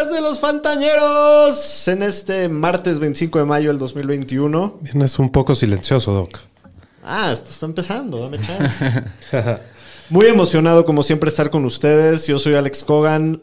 [0.00, 4.78] Podcast de los Fantañeros en este martes 25 de mayo del 2021.
[4.80, 6.38] Vienes un poco silencioso, Doc.
[7.04, 8.84] Ah, esto está empezando, dame chance.
[10.10, 12.26] Muy emocionado como siempre estar con ustedes.
[12.26, 13.42] Yo soy Alex Cogan.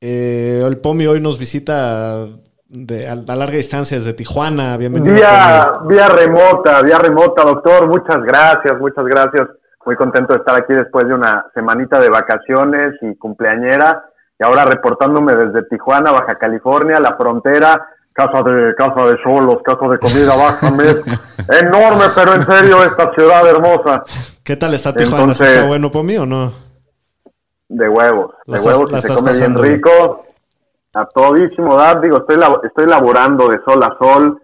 [0.00, 2.26] Eh, el Pomi hoy nos visita
[2.66, 4.76] de, a, a larga distancia desde Tijuana.
[4.76, 5.14] Bienvenido.
[5.14, 7.86] Vía, vía remota, vía remota, doctor.
[7.88, 9.48] Muchas gracias, muchas gracias.
[9.86, 14.04] Muy contento de estar aquí después de una semanita de vacaciones y cumpleañera.
[14.38, 19.86] Y ahora reportándome desde Tijuana, Baja California, la frontera, casa de casa de solos, casa
[19.88, 20.84] de comida, bájame.
[21.60, 24.02] Enorme, pero en serio, esta ciudad hermosa.
[24.42, 25.22] ¿Qué tal está Tijuana?
[25.22, 26.52] Entonces- ¿Está bueno, Pomi, o no?
[27.68, 30.24] De huevos, de estás- huevos y se come bien rico.
[30.96, 34.40] A todísimo dar, digo, estoy, estoy laborando de sol a sol,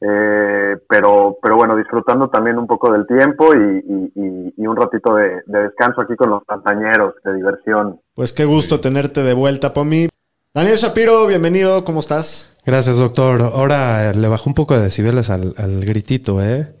[0.00, 3.84] eh, pero, pero bueno, disfrutando también un poco del tiempo y,
[4.16, 8.00] y- un ratito de, de descanso aquí con los pantañeros, de diversión.
[8.14, 10.08] Pues qué gusto tenerte de vuelta, Pomi.
[10.54, 12.56] Daniel Shapiro, bienvenido, ¿cómo estás?
[12.64, 13.40] Gracias, doctor.
[13.42, 16.76] Ahora le bajó un poco de decibeles al, al gritito, ¿eh?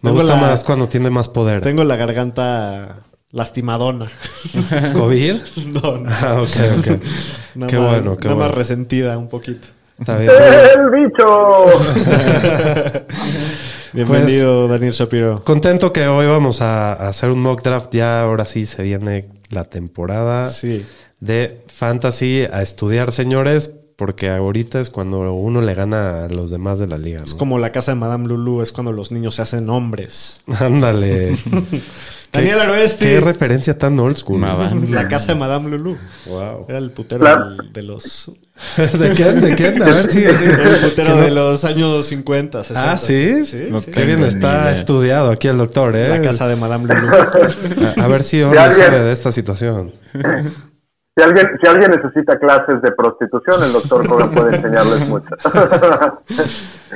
[0.00, 1.60] Me Tengo gusta la- más cuando tiene más poder.
[1.60, 3.00] Tengo la garganta
[3.30, 4.10] lastimadona.
[4.94, 5.34] ¿COVID?
[5.82, 6.10] No, no.
[6.10, 6.86] Ah, ok, ok.
[7.56, 8.54] Nada Qué más- bueno, qué nada más bueno.
[8.54, 9.68] resentida un poquito.
[10.04, 10.30] Está bien.
[10.76, 11.64] ¡El bicho!
[13.94, 15.42] Bienvenido, Daniel Shapiro.
[15.44, 17.90] Contento que hoy vamos a, a hacer un mock draft.
[17.94, 20.84] Ya ahora sí se viene la temporada Sí.
[21.20, 26.78] de fantasy a estudiar, señores, porque ahorita es cuando uno le gana a los demás
[26.78, 27.22] de la liga.
[27.24, 30.42] Es como la casa de Madame Lulu, es cuando los niños se hacen hombres.
[30.60, 31.34] Ándale.
[32.30, 33.06] Daniel Aroesti.
[33.06, 34.42] Qué referencia tan old school.
[34.90, 35.96] La casa de Madame Lulu.
[36.26, 36.66] Wow.
[36.68, 37.24] Era el putero
[37.72, 38.32] de los.
[38.76, 39.40] ¿De quién?
[39.40, 39.82] ¿De quién?
[39.82, 40.52] A ver, sigue, sigue.
[40.52, 42.92] El putero no- de los años 50, 60.
[42.92, 43.44] Ah, ¿sí?
[43.44, 43.90] Sí, No sí.
[43.90, 46.08] Qué bien está estudiado aquí el doctor, ¿eh?
[46.08, 47.08] La casa de Madame Lulu.
[47.16, 49.92] A, a ver si alguien- sabe de esta situación.
[51.16, 55.28] Si alguien, si alguien necesita clases de prostitución, el doctor Kogan puede enseñarles mucho.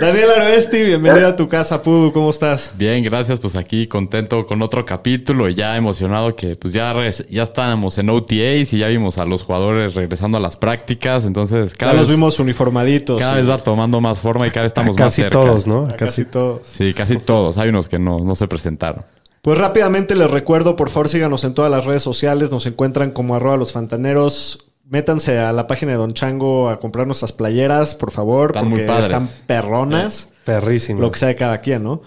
[0.01, 2.73] Daniel Aroesti, bienvenido a tu casa, Pudu, ¿cómo estás?
[2.77, 3.39] Bien, gracias.
[3.39, 6.95] Pues aquí contento con otro capítulo y ya emocionado que pues ya,
[7.31, 11.25] ya estábamos en OTAs y ya vimos a los jugadores regresando a las prácticas.
[11.25, 13.21] Entonces cada, Ya los vez, vimos uniformaditos.
[13.21, 13.39] cada sí.
[13.39, 15.39] vez va tomando más forma y cada vez estamos más Casi cerca.
[15.39, 15.85] todos, ¿no?
[15.87, 16.63] A casi todos.
[16.67, 17.57] Sí, casi todos.
[17.57, 19.05] Hay unos que no, no se presentaron.
[19.43, 23.35] Pues rápidamente les recuerdo, por favor síganos en todas las redes sociales, nos encuentran como
[23.35, 24.65] arroba los fantaneros.
[24.91, 28.87] Métanse a la página de Don Chango a comprar nuestras playeras, por favor, Están porque
[28.87, 31.01] están perronas, Perrísimo.
[31.01, 32.01] lo que sea de cada quien, ¿no?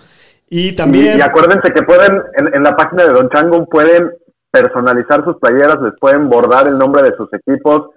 [0.49, 4.11] Y también, y acuérdense que pueden, en, en la página de Don Chango, pueden
[4.51, 7.89] personalizar sus playeras, les pueden bordar el nombre de sus equipos,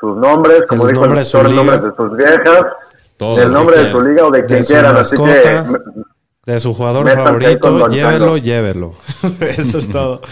[0.00, 2.62] sus nombres, como El dijo el nombre de sus viejas,
[3.18, 4.96] Todo el nombre de su liga o de quien quieran.
[4.96, 5.62] Así que.
[6.46, 8.94] De su jugador Métanse favorito, llévelo, llévelo.
[9.40, 10.22] eso es todo.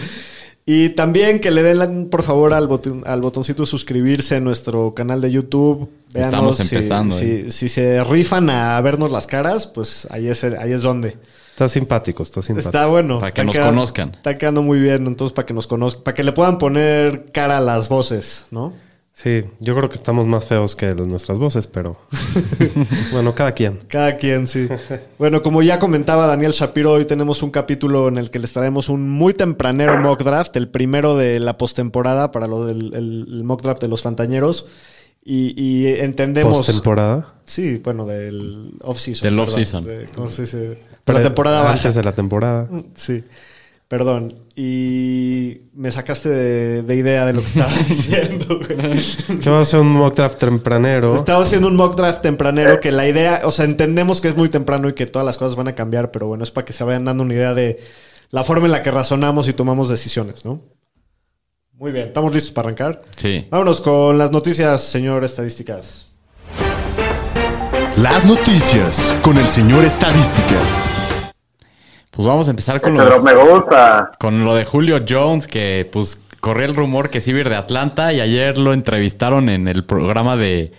[0.65, 4.93] Y también que le den, por favor, al, botón, al botoncito de suscribirse a nuestro
[4.93, 5.89] canal de YouTube.
[6.13, 7.51] Véanos Estamos si- empezando, Si, ¿eh?
[7.51, 11.17] si se rifan a vernos las caras, pues ahí es, el- ahí es donde.
[11.51, 12.69] Está simpático, está simpático.
[12.69, 13.19] Está bueno.
[13.19, 14.09] Para que Está nos quedando- conozcan.
[14.15, 17.57] Está quedando muy bien, entonces para que nos conozcan, para que le puedan poner cara
[17.57, 18.73] a las voces, ¿no?
[19.21, 21.97] Sí, yo creo que estamos más feos que nuestras voces, pero
[23.11, 23.79] bueno, cada quien.
[23.89, 24.69] Cada quien, sí.
[25.17, 28.87] bueno, como ya comentaba Daniel Shapiro, hoy tenemos un capítulo en el que les traemos
[28.87, 33.43] un muy tempranero mock draft, el primero de la postemporada para lo del el- el
[33.43, 34.67] mock draft de los Fantañeros.
[35.21, 36.57] Y, y entendemos.
[36.65, 37.33] Postemporada.
[37.43, 39.25] Sí, bueno, del off-season.
[39.25, 39.49] Del perdón.
[39.49, 39.83] off-season.
[39.83, 40.79] De- ¿Cómo se dice?
[41.03, 41.73] Pre- la temporada baja.
[41.73, 42.69] Antes de la temporada.
[42.95, 43.25] Sí.
[43.89, 44.35] Perdón.
[44.55, 48.59] Y me sacaste de, de idea de lo que estaba diciendo.
[49.41, 51.15] Yo voy a hacer un mock draft tempranero.
[51.15, 54.47] Estaba haciendo un mock draft tempranero que la idea, o sea, entendemos que es muy
[54.47, 56.83] temprano y que todas las cosas van a cambiar, pero bueno, es para que se
[56.83, 57.79] vayan dando una idea de
[58.29, 60.61] la forma en la que razonamos y tomamos decisiones, ¿no?
[61.73, 63.01] Muy bien, ¿estamos listos para arrancar?
[63.15, 63.47] Sí.
[63.49, 66.11] Vámonos con las noticias, señor Estadísticas.
[67.97, 70.88] Las noticias con el señor Estadística.
[72.19, 74.11] Pues vamos a empezar con lo, me gusta.
[74.19, 77.49] con lo de Julio Jones, que pues corría el rumor que sí iba a ir
[77.49, 80.73] de Atlanta y ayer lo entrevistaron en el programa de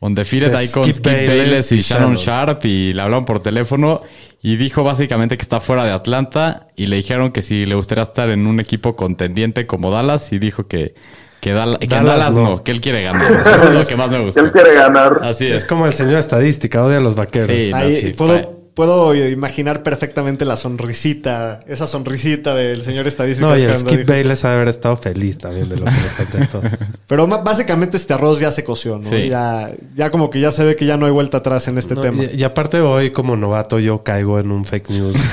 [0.00, 2.14] On the Field De ahí con Skip Bayless Bayless y y Shannon.
[2.14, 4.00] Sharp y le hablaron por teléfono
[4.40, 8.04] y dijo básicamente que está fuera de Atlanta y le dijeron que si le gustaría
[8.04, 10.94] estar en un equipo contendiente como Dallas y dijo que,
[11.42, 12.42] que, Dal- que en Dallas Dallas no.
[12.44, 12.64] no.
[12.64, 13.30] que él quiere ganar.
[13.30, 14.40] Eso es lo que más me Que gusta.
[14.40, 15.18] él quiere ganar.
[15.22, 15.68] Así Es es.
[15.68, 17.48] como el señor estadística, odia a los vaqueros.
[17.50, 23.48] Sí, no, Ahí sí, puedo, puedo imaginar perfectamente la sonrisita, esa sonrisita del señor estadístico.
[23.48, 26.24] No, y Skip dijo- Bayless ha de haber estado feliz también de lo que le
[26.30, 26.62] contestó.
[27.08, 29.10] Pero básicamente este arroz ya se coció, ¿no?
[29.10, 29.30] Sí.
[29.30, 31.96] Ya, ya como que ya se ve que ya no hay vuelta atrás en este
[31.96, 32.22] No, tema.
[32.22, 35.16] y, y aparte hoy, como novato, yo caigo en un fake news.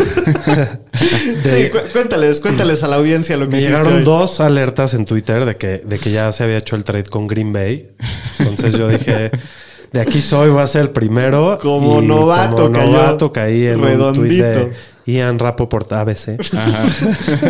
[1.43, 4.03] Sí, cu- cuéntales, cuéntales a la audiencia lo que Me llegaron hoy.
[4.03, 7.27] dos alertas en Twitter de que, de que ya se había hecho el trade con
[7.27, 7.89] Green Bay.
[8.39, 9.29] Entonces yo dije,
[9.91, 11.57] de aquí soy, voy a ser el primero.
[11.61, 14.43] Como Y novato como cayó novato caí en un tweet redondito.
[14.45, 14.71] de
[15.07, 16.37] Ian Rapoport ABC.
[16.53, 16.83] Ajá.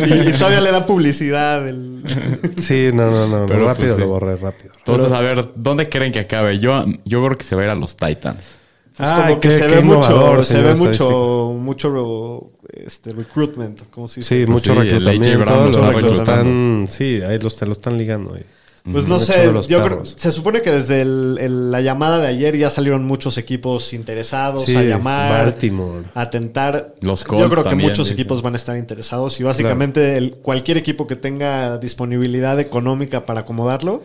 [0.08, 1.68] Y, y todavía le da publicidad.
[1.68, 2.04] el-
[2.58, 3.46] Sí, no, no, no.
[3.48, 4.00] Pero, rápido pues, sí.
[4.02, 4.72] lo borré, rápido.
[4.78, 6.60] Entonces, a ver, ¿dónde creen que acabe?
[6.60, 8.60] Yo, yo creo que se va a ir a los Titans.
[8.98, 13.82] Pues Ay, como que qué- se qué ve mucho, se ve mucho, mucho este, recruitment,
[13.90, 15.46] como si Sí, Pues mucho sí, reclutamiento.
[15.70, 16.88] Lo reclutando.
[16.92, 18.34] sí, ahí los, te lo están ligando.
[18.36, 18.44] ahí.
[18.92, 22.56] Pues no sé, yo creo, se supone que desde el- el- la llamada de ayer
[22.56, 26.06] ya salieron muchos equipos interesados Sí, a llamar, Baltimore.
[26.14, 26.94] a tentar.
[27.02, 30.36] Los Yo Colts creo que también, muchos equipos van a estar interesados y básicamente el-
[30.36, 34.04] cualquier equipo que tenga disponibilidad económica para acomodarlo,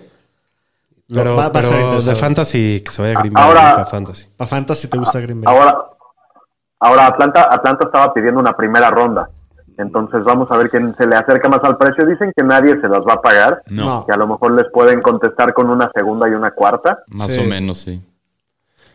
[1.09, 2.17] lo- Pero, va, va a de interesado.
[2.17, 3.45] Fantasy, que se vaya a Green Bay.
[3.45, 4.27] Ahora- para Fantasy.
[4.35, 5.55] Para Fantasy te gusta Green Bay.
[5.55, 5.77] Ahora,
[6.79, 9.29] ahora Atlanta, Atlanta estaba pidiendo una primera ronda.
[9.81, 12.07] Entonces vamos a ver quién se le acerca más al precio.
[12.07, 13.63] Dicen que nadie se las va a pagar.
[13.69, 16.99] No, Que a lo mejor les pueden contestar con una segunda y una cuarta.
[17.09, 17.39] más Sí.
[17.41, 18.03] o menos, sí.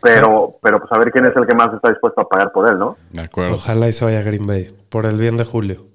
[0.00, 2.70] Pero, pero pues a ver quién es el que más está dispuesto a pagar por
[2.70, 2.96] él, ¿no?
[3.10, 3.54] De acuerdo.
[3.56, 4.68] Ojalá y se vaya a Green Bay.
[4.88, 5.86] Por el bien de Julio.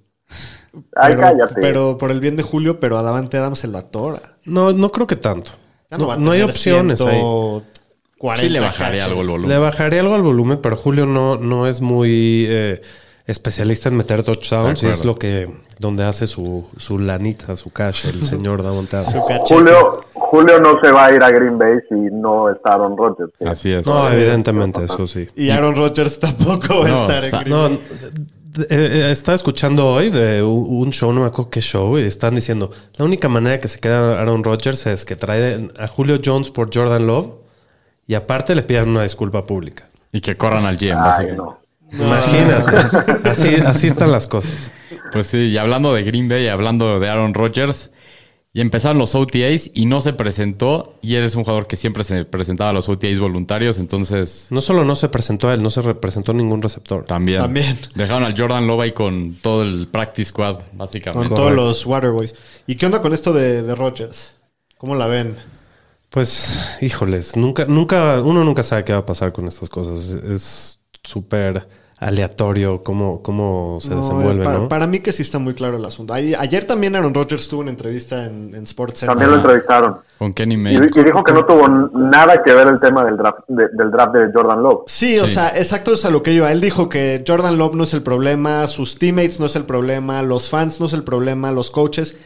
[0.96, 1.56] Ay, pero, cállate.
[1.62, 4.38] pero por el bien de Julio, pero a Davante Adams se lo atora.
[4.46, 5.52] No, no creo que tanto.
[5.90, 7.20] Ya No, hay opciones ahí.
[7.20, 9.06] 140 Sí le bajaría catches.
[9.06, 9.50] algo el volumen.
[9.50, 12.82] Le bajaría algo al volumen, pero Julio no, no es muy eh,
[13.26, 18.06] especialista en meter touchdowns y es lo que donde hace su, su lanita, su cash,
[18.08, 19.40] el señor cachete.
[19.48, 23.32] Julio, Julio no se va a ir a Green Bay si no está Aaron Rodgers.
[23.46, 23.86] Así es.
[23.86, 25.28] No, evidentemente, eso sí.
[25.36, 27.80] Y Aaron Rodgers tampoco va No, a estar o sea, en Green No, Bay.
[28.44, 32.36] d- eh, estaba escuchando hoy de un show, no me acuerdo qué show, y están
[32.36, 36.50] diciendo, la única manera que se queda Aaron Rodgers es que trae a Julio Jones
[36.50, 37.36] por Jordan Love
[38.08, 39.88] y aparte le pidan una disculpa pública.
[40.12, 41.61] Y que corran al GM, Ay, no.
[41.92, 43.30] Imagínate.
[43.30, 44.72] así, así están las cosas.
[45.12, 47.92] Pues sí, y hablando de Green Bay, hablando de Aaron Rodgers,
[48.54, 50.96] y empezaron los OTAs y no se presentó.
[51.02, 54.60] Y él es un jugador que siempre se presentaba a los OTAs voluntarios, entonces No
[54.62, 57.06] solo no se presentó a él, no se representó ningún receptor.
[57.06, 57.78] también, También.
[57.96, 61.30] dejaron al Jordan Love ahí con todo el practice squad, Con básicamente.
[61.30, 61.36] Correcto.
[61.36, 62.36] todos los Waterboys.
[62.68, 64.36] ¿Y qué onda con esto de, de Rodgers?
[64.78, 65.36] ¿Cómo la ven?
[66.10, 70.10] Pues, híjoles, nunca, nunca, uno nunca sabe qué va a pasar con estas cosas.
[70.10, 71.68] Es súper
[72.02, 74.68] aleatorio cómo, cómo se No, desenvuelve, para, ¿no?
[74.68, 76.14] para mí que sí está muy claro el asunto.
[76.14, 79.98] Ayer también Aaron Rodgers tuvo una entrevista en, en Sports También lo entrevistaron.
[80.18, 80.76] Con Kenny Y, May.
[80.76, 84.14] y dijo que no tuvo nada que ver el tema del draft de, del draft
[84.16, 84.82] de Jordan Love.
[84.88, 85.36] Sí, o Sí.
[85.36, 86.52] sea, exacto es a lo que iba.
[86.52, 90.24] Él dijo que Jordan Love no es el problema, sus teammates no es el problema,
[90.24, 92.18] los fans no es el problema, los coaches.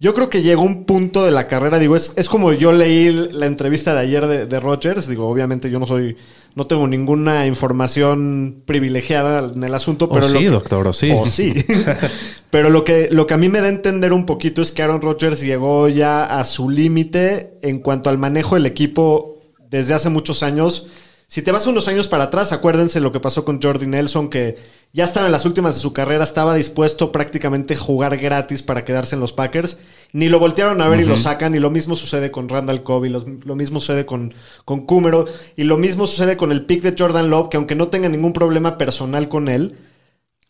[0.00, 3.12] Yo creo que llegó un punto de la carrera, digo, es, es como yo leí
[3.32, 6.16] la entrevista de ayer de, de Rodgers, digo, obviamente yo no soy,
[6.54, 10.26] no tengo ninguna información privilegiada en el asunto, pero...
[10.28, 11.10] sí, lo- doctor, o sí.
[11.12, 11.54] o sí.
[12.50, 14.82] Pero lo que, lo que a mí me da a entender un poquito es que
[14.82, 19.38] Aaron Rodgers llegó ya a su límite en cuanto al manejo del equipo
[19.70, 20.88] desde hace muchos años.
[21.28, 24.56] Si te vas unos años para atrás, acuérdense lo que pasó con Jordi Nelson, que
[24.92, 28.84] ya estaba en las últimas de su carrera, estaba dispuesto prácticamente a jugar gratis para
[28.84, 29.78] quedarse en los Packers.
[30.12, 31.54] Ni lo voltearon a ver y lo sacan.
[31.54, 35.26] Y lo mismo sucede con Randall Cobb, y los- lo mismo sucede con, con Kumero.
[35.56, 38.32] Y lo mismo sucede con el pick de Jordan Love, que aunque no tenga ningún
[38.32, 39.76] problema personal con él,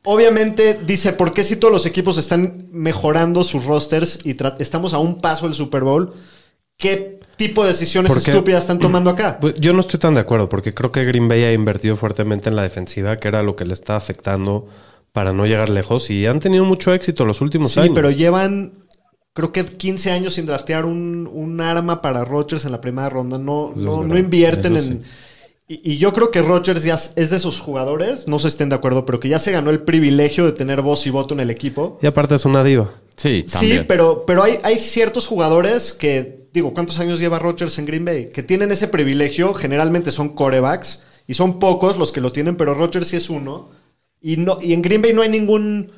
[0.02, 4.99] Obviamente dice, ¿por qué si todos los equipos están mejorando sus rosters y estamos a
[4.99, 6.14] un paso del Super Bowl?
[6.79, 9.38] ¿Qué tipo de decisiones Porque- estúpidas están tomando acá?
[9.43, 12.49] Pues, Yo no estoy tan de acuerdo porque creo que Green Bay ha invertido fuertemente
[12.49, 14.67] en la defensiva, que era lo que le está afectando
[15.12, 17.93] para no llegar lejos y han tenido mucho éxito los últimos Sí, años.
[17.95, 18.79] pero llevan,
[19.32, 23.38] creo que 15 años sin draftear un, un arma para Rodgers en la primera ronda.
[23.38, 25.04] No, no, no invierten Eso en...
[25.68, 28.75] Y, y yo creo que Rodgers ya es de esos jugadores, no se estén de
[28.75, 31.50] acuerdo, pero que ya se ganó el privilegio de tener voz y voto en el
[31.50, 31.99] equipo.
[32.02, 32.92] Y aparte es una diva.
[33.16, 33.87] Sí, Sí, también.
[33.87, 38.30] pero, pero hay, hay ciertos jugadores que, digo, ¿cuántos años lleva Rodgers en Green Bay?
[38.30, 42.75] Que tienen ese privilegio, generalmente son corebacks, y son pocos los que lo tienen, pero
[42.75, 43.70] Rodgers sí es uno.
[44.20, 45.92] Y, no, y en Green Bay no hay ningún,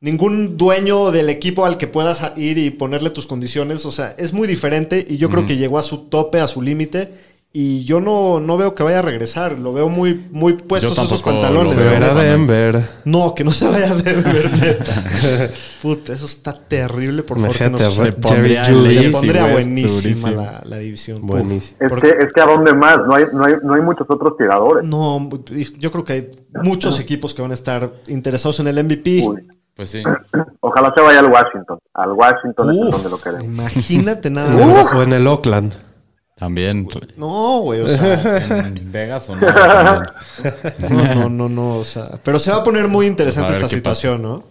[0.00, 3.84] ningún dueño del equipo al que puedas ir y ponerle tus condiciones.
[3.86, 6.62] O sea, es muy diferente y yo creo que llegó a su tope, a su
[6.62, 7.12] límite.
[7.50, 9.58] Y yo no, no veo que vaya a regresar.
[9.58, 11.74] Lo veo muy, muy puestos esos pantalones.
[11.74, 11.98] lo Se veo.
[11.98, 12.46] también.
[12.46, 12.82] Denver.
[13.06, 14.22] No, que no se vaya a ver,
[14.60, 15.50] neta.
[15.80, 17.56] Puta, eso está terrible, por favor.
[17.56, 21.26] Que no se, Jerry pondría se pondría buenísima la, la división.
[21.26, 21.78] Buenísimo.
[21.80, 24.06] Es Porque- que, es que a dónde más, no hay, no hay, no hay muchos
[24.10, 24.86] otros tiradores.
[24.86, 25.28] No,
[25.78, 26.30] yo creo que hay
[26.62, 29.22] muchos equipos que van a estar interesados en el MVP.
[29.26, 29.38] Uy.
[29.78, 30.02] Pues sí.
[30.60, 31.78] Ojalá se vaya al Washington.
[31.94, 33.44] Al Washington es donde lo queremos.
[33.44, 34.92] imagínate nada más.
[34.92, 35.72] O en el Oakland.
[36.34, 36.88] También.
[37.16, 39.46] No, güey, o sea, ¿En Vegas o no?
[40.88, 43.74] No, no, no, no, o sea, pero se va a poner muy interesante esta pasa.
[43.74, 44.42] situación, ¿no?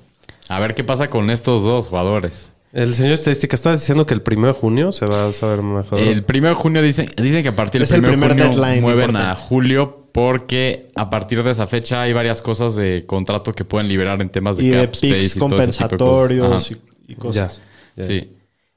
[0.48, 2.54] A ver qué pasa con estos dos jugadores.
[2.72, 6.00] El señor estadística está diciendo que el 1 de junio se va a saber mejor.
[6.00, 8.62] El primero de junio dicen, dicen que a partir del el primero de primer junio
[8.62, 13.54] deadline mueven a julio porque a partir de esa fecha hay varias cosas de contrato
[13.54, 16.06] que pueden liberar en temas de Y de cap space picks y todo ese tipo
[16.32, 16.70] de cosas.
[16.70, 17.62] compensatorios y, y cosas.
[17.96, 18.04] Ya.
[18.04, 18.34] Sí.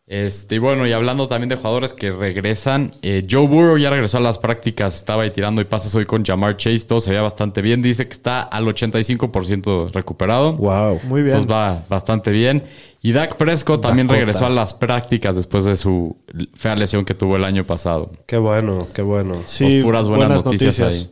[0.07, 4.19] Este, y bueno, y hablando también de jugadores que regresan, eh, Joe Burrow ya regresó
[4.19, 7.23] a las prácticas, estaba ahí tirando y pases hoy con Jamar Chase, todo se veía
[7.23, 10.53] bastante bien, dice que está al 85% recuperado.
[10.59, 11.01] Wow.
[11.05, 11.37] Muy bien.
[11.37, 12.65] Entonces va bastante bien.
[13.01, 14.21] Y Dak Prescott también Dakota.
[14.21, 16.19] regresó a las prácticas después de su
[16.53, 18.13] fea lesión que tuvo el año pasado.
[18.27, 19.37] Qué bueno, qué bueno.
[19.47, 21.11] Sí, Pues puras buenas, noticias, ahí.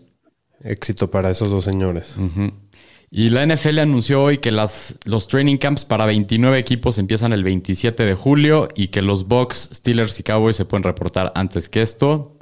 [0.63, 2.17] Éxito para esos dos señores.
[3.11, 7.43] Y la NFL anunció hoy que las, los training camps para 29 equipos empiezan el
[7.45, 11.81] 27 de julio y que los Bucks, Steelers y Cowboys se pueden reportar antes que
[11.81, 12.37] esto.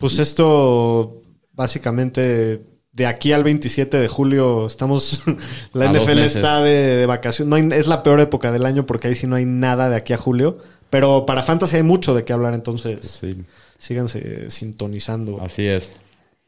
[0.00, 5.22] Pues esto, básicamente, de aquí al 27 de julio, estamos.
[5.72, 7.48] la A NFL está de, de vacación.
[7.48, 9.96] No hay- es la peor época del año porque ahí sí no hay nada de
[9.96, 10.58] aquí a julio.
[10.90, 13.38] Pero para Fantasy hay mucho de qué hablar, entonces Sí,
[13.78, 15.40] síganse sintonizando.
[15.40, 15.96] así es.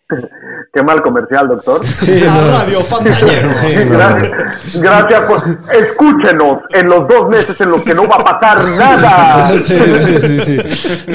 [0.76, 1.80] Qué mal comercial, doctor.
[2.06, 3.56] La radio Fantañeros.
[3.88, 5.42] Gracias, gracias por...
[5.74, 9.58] Escúchenos en los dos meses en los que no va a pasar nada.
[9.58, 10.58] sí, sí, sí, sí.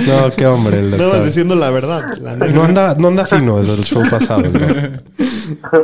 [0.08, 2.06] No, qué hombre el No vas diciendo la verdad.
[2.20, 2.38] la.
[2.38, 4.42] No anda, no anda fino desde el show pasado.
[4.50, 5.82] ¿no?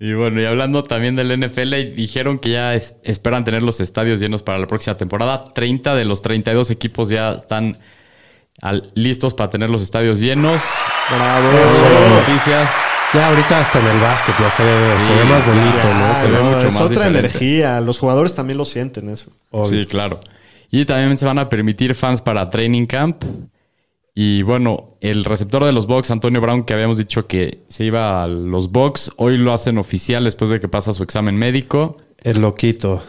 [0.00, 4.18] Y bueno, y hablando también del NFL, dijeron que ya es- esperan tener los estadios
[4.18, 5.40] llenos para la próxima temporada.
[5.54, 7.78] 30 de los 32 equipos ya están
[8.60, 10.62] al- listos para tener los estadios llenos.
[11.10, 11.48] Bravo.
[11.50, 12.70] Buenas noticias.
[13.12, 14.70] Ya ahorita hasta en el básquet ya se ve,
[15.06, 16.18] se ve más bonito, ¿no?
[16.18, 17.18] se ve no, mucho es más otra diferente.
[17.20, 17.80] energía.
[17.80, 19.30] Los jugadores también lo sienten eso.
[19.52, 19.66] Obvio.
[19.82, 20.18] Sí, claro.
[20.70, 23.22] Y también se van a permitir fans para Training Camp.
[24.16, 28.22] Y bueno, el receptor de los Bucks, Antonio Brown, que habíamos dicho que se iba
[28.22, 31.96] a los Bucks, hoy lo hacen oficial después de que pasa su examen médico.
[32.22, 33.02] El loquito,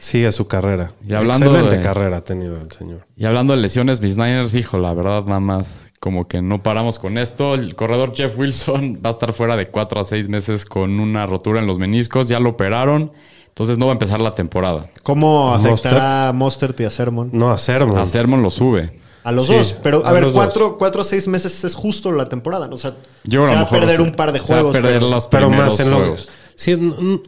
[0.00, 0.92] sigue, sigue su carrera.
[1.06, 3.06] Y hablando Excelente de- carrera ha tenido el señor.
[3.16, 6.98] Y hablando de lesiones, mis Niners, hijo, la verdad, nada más como que no paramos
[6.98, 7.54] con esto.
[7.54, 11.26] El corredor Jeff Wilson va a estar fuera de cuatro a seis meses con una
[11.26, 12.28] rotura en los meniscos.
[12.28, 13.12] Ya lo operaron,
[13.48, 14.82] entonces no va a empezar la temporada.
[15.02, 17.28] ¿Cómo ¿A afectará a Mostert y a Sermon?
[17.32, 17.98] No, a Sermon.
[17.98, 18.98] A Sermon lo sube.
[19.22, 19.74] A los Sí, dos.
[19.82, 22.66] Pero, a, a ver, cuatro, cuatro o seis meses es justo la temporada.
[22.66, 22.74] ¿no?
[22.76, 24.76] O sea, Yo se a va a perder un par de se va a juegos.
[24.76, 26.16] perder pero- los Pero primeros más en lo...
[26.60, 26.76] Sí,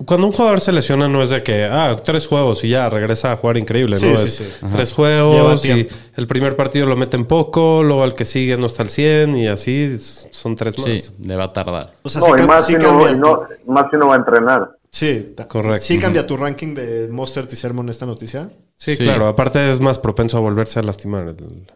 [0.05, 3.33] cuando un jugador se lesiona no es de que, ah, tres juegos y ya regresa
[3.33, 4.19] a jugar increíble, Sí, ¿no?
[4.19, 4.45] sí, es sí.
[4.71, 8.83] tres juegos y el primer partido lo meten poco, luego al que sigue no está
[8.83, 10.87] al 100 y así son tres más.
[10.87, 11.95] Sí, le va a tardar.
[12.03, 13.87] O sea, No, sí, y cam- más sí si no, cambia y tu- no, más
[13.91, 14.71] si no va a entrenar.
[14.91, 15.81] Sí, Correcto.
[15.87, 18.51] Sí cambia tu ranking de Mostert y Sermon esta noticia.
[18.77, 19.03] Sí, Sí.
[19.05, 19.29] claro.
[19.29, 21.29] Aparte es más propenso a volverse a lastimar.
[21.29, 21.73] el-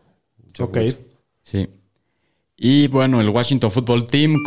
[0.62, 0.76] Ok.
[1.42, 1.66] Sí.
[2.58, 4.42] Y bueno, el Washington Football Team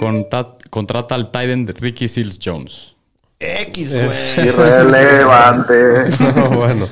[0.69, 2.95] contrata al Titan de Ricky Seals Jones.
[3.39, 4.05] X, Eh.
[4.05, 4.47] güey.
[4.49, 6.09] Irrelevante.
[6.55, 6.87] bueno.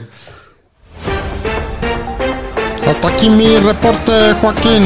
[2.85, 4.83] Hasta aquí mi reporte, Joaquín.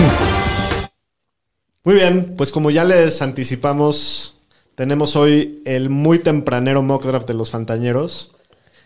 [1.83, 4.39] Muy bien, pues como ya les anticipamos,
[4.75, 8.33] tenemos hoy el muy tempranero mock draft de los Fantañeros,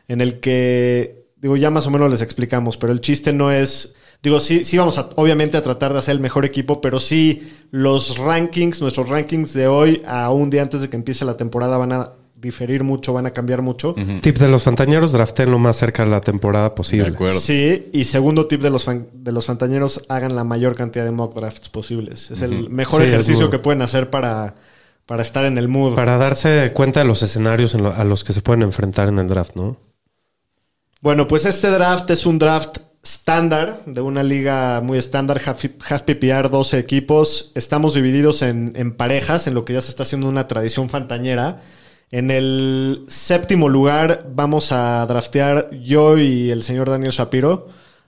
[0.10, 3.96] en el que, digo, ya más o menos les explicamos, pero el chiste no es,
[4.22, 7.54] digo, sí, sí vamos a, obviamente a tratar de hacer el mejor equipo, pero sí
[7.72, 11.78] los rankings, nuestros rankings de hoy a un día antes de que empiece la temporada
[11.78, 12.12] van a
[12.46, 13.96] diferir mucho, van a cambiar mucho.
[14.22, 17.08] Tip de los fantañeros, draften lo más cerca de la temporada De posible.
[17.10, 17.40] acuerdo.
[17.40, 21.12] Sí, y segundo tip de los, fan- de los fantañeros, hagan la mayor cantidad de
[21.12, 22.32] mock drafts posibles.
[22.32, 24.56] Es el mejor Sí, ejercicio que pueden hacer para,
[25.06, 25.96] para estar en el mood.
[25.96, 29.20] Para darse cuenta de los escenarios en lo- a los que se pueden enfrentar en
[29.20, 29.78] el draft, ¿no?
[31.02, 36.02] Bueno, pues este draft es un draft estándar de una liga muy estándar, half, half
[36.02, 37.52] PPR, 12 equipos.
[37.54, 41.62] Estamos divididos en, en parejas, en lo que ya se está haciendo una tradición fantañera.
[42.12, 47.68] En el séptimo lugar vamos a draftear yo y el señor Daniel Shapiro.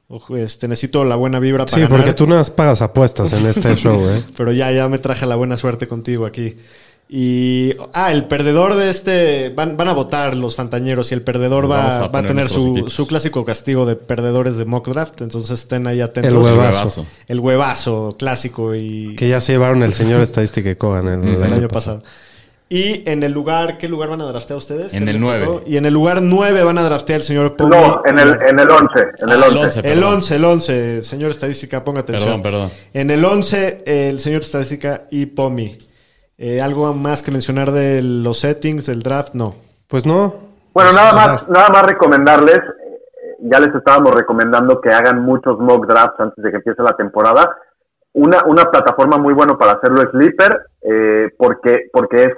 [0.09, 1.97] Ojo, Este, necesito la buena vibra para Sí, ganar.
[1.97, 4.23] porque tú no pagas apuestas en este show, ¿eh?
[4.37, 6.55] Pero ya, ya me traje la buena suerte contigo aquí.
[7.09, 7.73] Y.
[7.93, 9.49] Ah, el perdedor de este.
[9.49, 12.49] Van, van a votar los fantañeros y el perdedor va, a va a poner tener
[12.49, 15.21] su, clásico castigo de perdedores de mock draft.
[15.21, 16.33] Entonces estén ahí atentos.
[16.33, 17.05] El huevazo.
[17.27, 19.15] El huevazo clásico y.
[19.15, 22.03] Que ya se llevaron el señor estadística y Kogan el, el año pasado.
[22.69, 24.93] Y en el lugar, ¿qué lugar van a draftear ustedes?
[24.93, 25.31] En ¿Qué el les tocó?
[25.45, 25.63] nueve.
[25.67, 27.69] Y en el lugar 9 van a draftear el señor Pomi.
[27.69, 28.99] No, en el, en el 11.
[29.19, 29.79] En el Ah, 11.
[29.79, 30.13] El perdón.
[30.15, 32.41] 11, el 11, señor estadística, ponga atención.
[32.41, 32.71] Perdón, perdón.
[32.93, 35.77] En el 11, el señor estadística y Pomi.
[36.37, 39.33] Eh, ¿Algo más que mencionar de los settings del draft?
[39.33, 39.55] No.
[39.87, 40.35] Pues no.
[40.73, 41.27] Bueno, nada Ajá.
[41.31, 46.43] más, nada más recomendarles, eh, ya les estábamos recomendando que hagan muchos mock drafts antes
[46.43, 47.49] de que empiece la temporada.
[48.13, 52.33] Una, una plataforma muy buena para hacerlo es Sleeper, eh, porque, porque es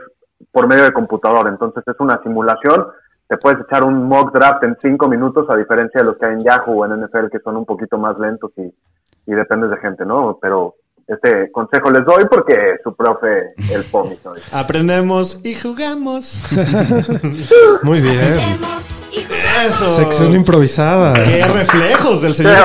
[0.52, 2.88] por medio de computador, entonces es una simulación.
[3.28, 6.34] Te puedes echar un mock draft en cinco minutos, a diferencia de los que hay
[6.34, 8.74] en Yahoo o en NFL, que son un poquito más lentos y,
[9.28, 10.40] y dependes de gente, ¿no?
[10.42, 10.76] Pero
[11.10, 14.34] este consejo les doy porque su profe, el POMI, ¿no?
[14.58, 16.42] Aprendemos y jugamos.
[17.84, 18.38] Muy bien.
[19.66, 19.88] Eso.
[19.90, 21.24] Sección improvisada.
[21.24, 22.56] Qué reflejos del señor.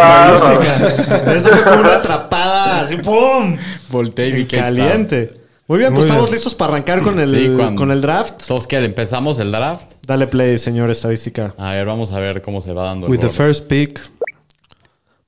[1.26, 3.56] Eso fue como una atrapada así, ¡pum!
[3.90, 5.43] Volteé y caliente.
[5.66, 8.42] Muy bien, Muy pues estamos listos para arrancar con el, Sí, cuando- con el draft.
[8.42, 8.76] Entonces, ¿qué?
[8.84, 9.92] ¿Empezamos el draft?
[10.06, 11.54] Dale play, señor estadística.
[11.56, 13.36] A ver, vamos a ver cómo se va dando el With the board.
[13.36, 14.00] first pick.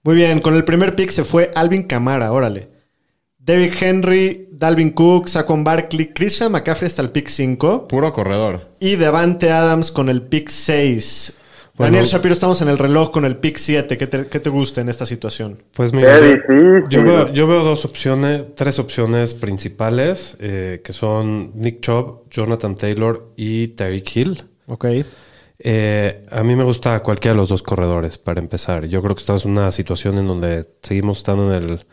[0.03, 2.69] Muy bien, con el primer pick se fue Alvin Camara, órale.
[3.39, 8.73] Derrick Henry, Dalvin Cook, Saquon Barkley, Christian McCaffrey hasta el pick 5 Puro corredor.
[8.81, 11.37] y Devante Adams con el pick 6.
[11.77, 11.93] Bueno.
[11.93, 13.99] Daniel Shapiro, estamos en el reloj con el pick 7.
[13.99, 15.63] ¿Qué te, qué te gusta en esta situación?
[15.75, 16.85] Pues mira, yo, difícil.
[16.89, 22.75] yo veo, yo veo dos opciones, tres opciones principales, eh, que son Nick Chubb, Jonathan
[22.75, 24.45] Taylor y Tyreek Hill.
[24.69, 24.87] Ok.
[25.59, 28.87] Eh, a mí me gusta cualquiera de los dos corredores, para empezar.
[28.87, 31.87] Yo creo que estamos en una situación en donde seguimos estando en, el,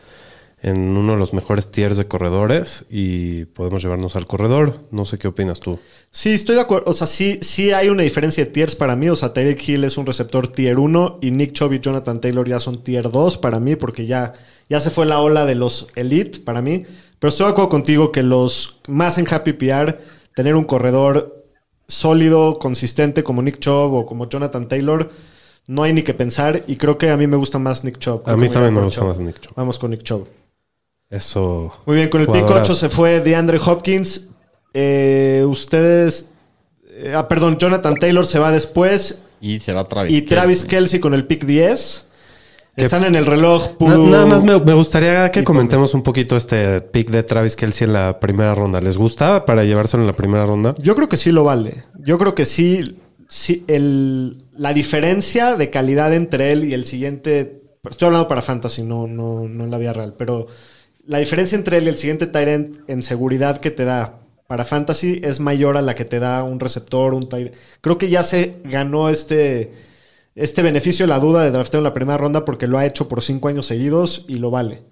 [0.63, 4.79] en uno de los mejores tiers de corredores y podemos llevarnos al corredor.
[4.91, 5.77] No sé qué opinas tú.
[6.09, 6.89] Sí, estoy de acuerdo.
[6.89, 9.09] O sea, sí, sí hay una diferencia de tiers para mí.
[9.09, 12.47] O sea, Tyreek Hill es un receptor tier 1 y Nick Chubb y Jonathan Taylor
[12.47, 14.33] ya son tier 2 para mí porque ya,
[14.69, 16.85] ya se fue la ola de los elite para mí.
[17.19, 19.97] Pero estoy de acuerdo contigo que los más en Happy PR,
[20.33, 21.43] tener un corredor
[21.89, 25.09] sólido, consistente como Nick Chubb o como Jonathan Taylor,
[25.67, 26.63] no hay ni que pensar.
[26.67, 28.23] Y creo que a mí me gusta más Nick Chubb.
[28.29, 29.09] A mí también me gusta Chubb.
[29.09, 29.53] más Nick Chubb.
[29.57, 30.25] Vamos con Nick Chubb.
[31.13, 31.71] Eso.
[31.85, 32.71] Muy bien, con el pick Jugadorazo.
[32.73, 34.29] 8 se fue DeAndre Hopkins.
[34.73, 36.29] Eh, ustedes.
[36.89, 39.21] eh, ah, perdón, Jonathan Taylor se va después.
[39.39, 40.67] Y se va Travis y Travis Kelce.
[40.67, 42.07] Kelsey con el pick 10.
[42.75, 43.73] Que- Están en el reloj.
[43.81, 47.85] Na- nada más me, me gustaría que comentemos un poquito este pick de Travis Kelsey
[47.85, 48.81] en la primera ronda.
[48.81, 50.73] ¿Les gusta para llevárselo en la primera ronda?
[50.79, 51.83] Yo creo que sí lo vale.
[51.99, 52.97] Yo creo que sí.
[53.27, 57.61] sí el, la diferencia de calidad entre él y el siguiente.
[57.87, 60.15] Estoy hablando para Fantasy, no, no, no en la vida real.
[60.17, 60.47] Pero
[61.05, 65.21] la diferencia entre él y el siguiente Tyrant en seguridad que te da para Fantasy
[65.23, 67.55] es mayor a la que te da un receptor, un Tyrant.
[67.81, 69.73] Creo que ya se ganó este,
[70.35, 73.21] este beneficio la duda de drafteo en la primera ronda porque lo ha hecho por
[73.21, 74.83] cinco años seguidos y lo vale.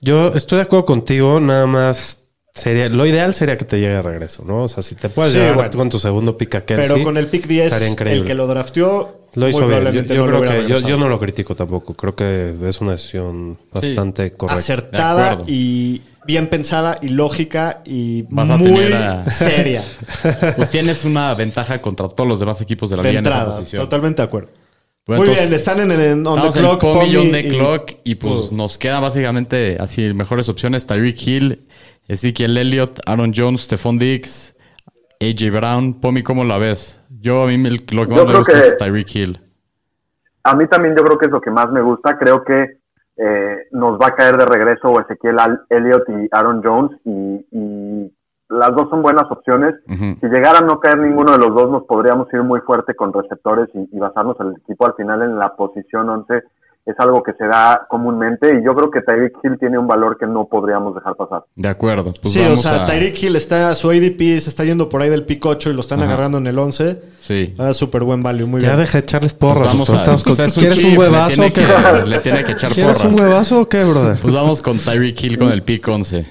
[0.00, 2.20] Yo estoy de acuerdo contigo, nada más
[2.54, 4.64] sería lo ideal sería que te llegue de regreso, ¿no?
[4.64, 5.70] O sea, si te puedes Sí, bueno.
[5.70, 8.20] con tu segundo pick a Kelsey, Pero con el pick 10, estaría increíble.
[8.22, 9.78] el que lo drafteó, lo hizo muy bien.
[9.78, 10.88] Yo, probablemente yo no lo creo hubiera que yo, regresado.
[10.88, 11.94] yo no lo critico tampoco.
[11.94, 14.60] Creo que es una decisión bastante correcta.
[14.60, 19.82] Acertada y bien pensada y lógica y Vas a muy tener a- seria
[20.56, 23.34] Pues tienes una ventaja contra todos los demás equipos de la de liga en esa
[23.36, 23.56] entrada.
[23.58, 23.82] posición.
[23.82, 24.48] Totalmente de acuerdo.
[25.06, 26.80] Bueno, muy entonces, bien, están en el on the Estamos en clock.
[26.80, 30.86] Pomi on the y- clock y pues nos quedan básicamente así mejores opciones.
[30.86, 31.66] Tyreek Hill,
[32.06, 34.54] Ezekiel Elliott, Aaron Jones, Stephon Diggs,
[35.20, 36.00] AJ Brown.
[36.00, 37.04] Pomi, ¿cómo la ves?
[37.20, 39.40] Yo a mí me- lo que más Yo me gusta que- es Tyreek Hill.
[40.44, 42.16] A mí también yo creo que es lo que más me gusta.
[42.18, 42.78] Creo que
[43.22, 45.36] eh, nos va a caer de regreso Ezequiel
[45.68, 48.12] Elliott y Aaron Jones y, y
[48.48, 49.74] las dos son buenas opciones.
[49.86, 53.12] Si llegara a no caer ninguno de los dos, nos podríamos ir muy fuerte con
[53.12, 56.42] receptores y, y basarnos el equipo al final en la posición 11.
[56.86, 60.16] Es algo que se da comúnmente y yo creo que Tyreek Hill tiene un valor
[60.18, 61.44] que no podríamos dejar pasar.
[61.54, 62.14] De acuerdo.
[62.20, 65.02] Pues sí, o vamos sea, a- Tyreek Hill está, su ADP se está yendo por
[65.02, 66.08] ahí del pick 8 y lo están Ajá.
[66.08, 67.00] agarrando en el 11.
[67.20, 67.54] Sí.
[67.58, 68.80] Ah, súper buen value, muy Ya bien.
[68.80, 69.68] deja de echarles Pues porras.
[69.72, 69.96] vamos doctor.
[69.96, 71.60] a- Estamos con- pues es ¿Quieres un chief, huevazo le o qué?
[71.60, 73.20] tiene que- le tiene que echar ¿Quieres un porras.
[73.20, 74.18] huevazo o qué, brother?
[74.20, 76.26] Pues vamos con Tyreek Hill con el pick 11.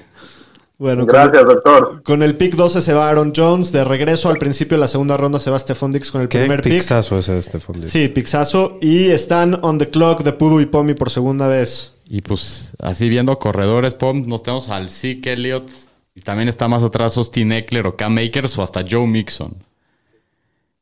[0.80, 2.02] Bueno, con, Gracias, doctor.
[2.02, 3.70] con el pick 12 se va Aaron Jones.
[3.70, 6.38] De regreso al principio de la segunda ronda se va Stephon Diggs con el Qué
[6.40, 6.72] primer pick.
[6.72, 7.90] pixazo ese de Stephon Diggs.
[7.92, 8.78] Sí, pixazo.
[8.80, 11.92] Y están on the clock de Pudu y Pomi por segunda vez.
[12.06, 15.70] Y pues así viendo corredores, Pom, nos tenemos al Zeke Elliott.
[16.14, 19.54] Y también está más atrás Austin Eckler o Cam Akers o hasta Joe Mixon.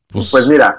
[0.06, 0.78] Pues, Pues mira,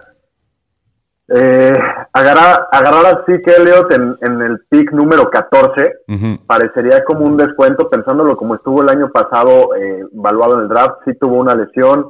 [1.31, 1.77] Eh,
[2.13, 6.39] agarrar, agarrar a Zeke Elliott en, en el pick número 14 Ujú.
[6.47, 10.95] parecería como un descuento, pensándolo como estuvo el año pasado eh, evaluado en el draft,
[11.05, 12.09] sí tuvo una lesión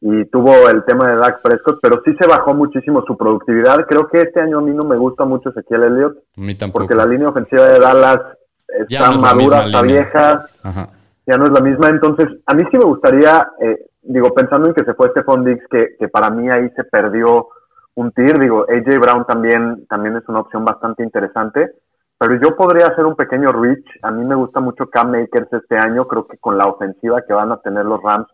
[0.00, 3.86] y tuvo el tema de Dak Prescott, pero sí se bajó muchísimo su productividad.
[3.86, 6.80] Creo que este año a mí no me gusta mucho Ezequiel Elliott, A mí tampoco.
[6.86, 8.20] porque la línea ofensiva de Dallas
[8.68, 10.02] está no es la madura, está línea.
[10.02, 10.88] vieja, Ajá.
[11.26, 11.88] ya no es la misma.
[11.88, 15.66] Entonces, a mí sí me gustaría, eh, digo, pensando en que se fue Stephon Diggs,
[15.70, 17.48] que, que para mí ahí se perdió
[17.94, 21.70] un tir, digo, AJ Brown también, también es una opción bastante interesante,
[22.18, 23.86] pero yo podría hacer un pequeño reach.
[24.02, 27.32] A mí me gusta mucho Cam Makers este año, creo que con la ofensiva que
[27.32, 28.28] van a tener los Rams,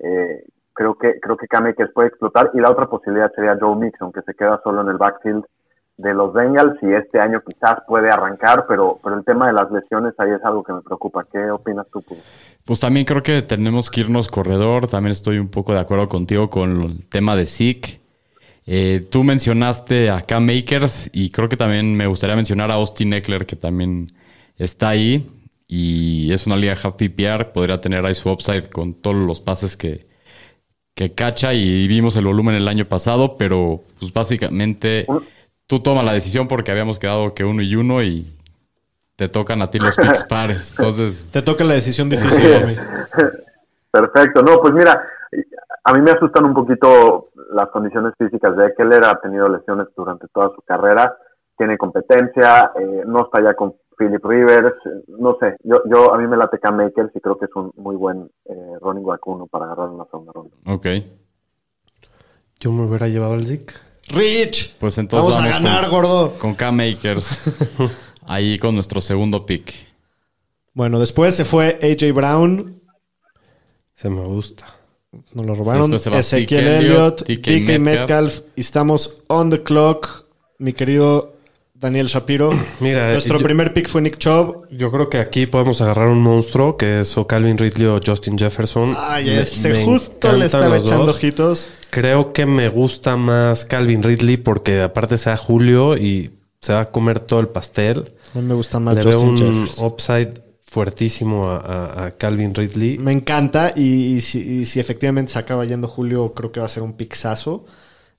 [0.00, 3.76] eh, creo que creo que Cam Akers puede explotar y la otra posibilidad sería Joe
[3.76, 5.44] Mixon, que se queda solo en el backfield
[5.98, 9.70] de los Bengals y este año quizás puede arrancar, pero, pero el tema de las
[9.70, 11.26] lesiones ahí es algo que me preocupa.
[11.30, 12.04] ¿Qué opinas tú?
[12.64, 14.86] Pues también creo que tenemos que irnos corredor.
[14.86, 17.97] También estoy un poco de acuerdo contigo con el tema de Zeke.
[18.70, 23.14] Eh, tú mencionaste a Cam Makers y creo que también me gustaría mencionar a Austin
[23.14, 24.08] Eckler, que también
[24.58, 25.26] está ahí
[25.66, 27.50] y es una liga half PPR.
[27.50, 30.06] Podría tener ahí su upside con todos los pases que,
[30.94, 35.06] que cacha y vimos el volumen el año pasado, pero pues básicamente
[35.66, 38.34] tú tomas la decisión porque habíamos quedado que uno y uno y
[39.16, 40.74] te tocan a ti los picks pares.
[40.76, 42.44] Entonces, Te toca la decisión difícil.
[43.90, 44.42] Perfecto.
[44.42, 45.02] No, pues mira,
[45.84, 49.04] a mí me asustan un poquito las condiciones físicas de Eckler.
[49.04, 51.16] Ha tenido lesiones durante toda su carrera.
[51.56, 52.72] Tiene competencia.
[52.80, 54.74] eh, no está ya con Philip Rivers.
[55.08, 55.56] No sé.
[55.64, 58.30] Yo, yo a mí me late Cam Makers y creo que es un muy buen
[58.44, 60.54] eh, running back uno para agarrar en la segunda ronda.
[60.66, 60.86] ok.
[62.60, 63.72] Yo me hubiera llevado al Zeke.
[64.08, 64.76] Rich.
[64.78, 66.34] Pues entonces vamos, a ganar, con- gordo.
[66.38, 67.78] Con K-Makers.
[68.26, 69.72] ahí con nuestro segundo pick.
[70.74, 72.80] Bueno, después se fue AJ Brown.
[73.94, 74.64] Se me gusta.
[75.32, 75.94] Nos lo robaron.
[75.94, 78.40] Ezequiel Elliott, DK, DK Metcalf.
[78.56, 80.24] Y estamos on the clock.
[80.58, 81.34] Mi querido
[81.74, 82.50] Daniel Shapiro.
[82.80, 84.66] Mira, Nuestro yo- primer pick fue Nick Chubb.
[84.70, 88.36] Yo creo que aquí podemos agarrar un monstruo que es o Calvin Ridley o Justin
[88.38, 88.94] Jefferson.
[88.98, 91.16] Ay, Me- ese me justo le estaba echando dos.
[91.16, 91.68] ojitos.
[91.90, 96.84] Creo que me gusta más Calvin Ridley porque aparte sea Julio y se va a
[96.90, 98.12] comer todo el pastel.
[98.34, 99.86] A mí me gusta más Le veo Justin un Jefferson.
[99.86, 100.34] upside
[100.68, 102.98] fuertísimo a, a- a Calvin Ridley.
[102.98, 106.66] Me encanta y, y si, y si efectivamente se acaba yendo Julio, creo que va
[106.66, 107.64] a ser un pixazo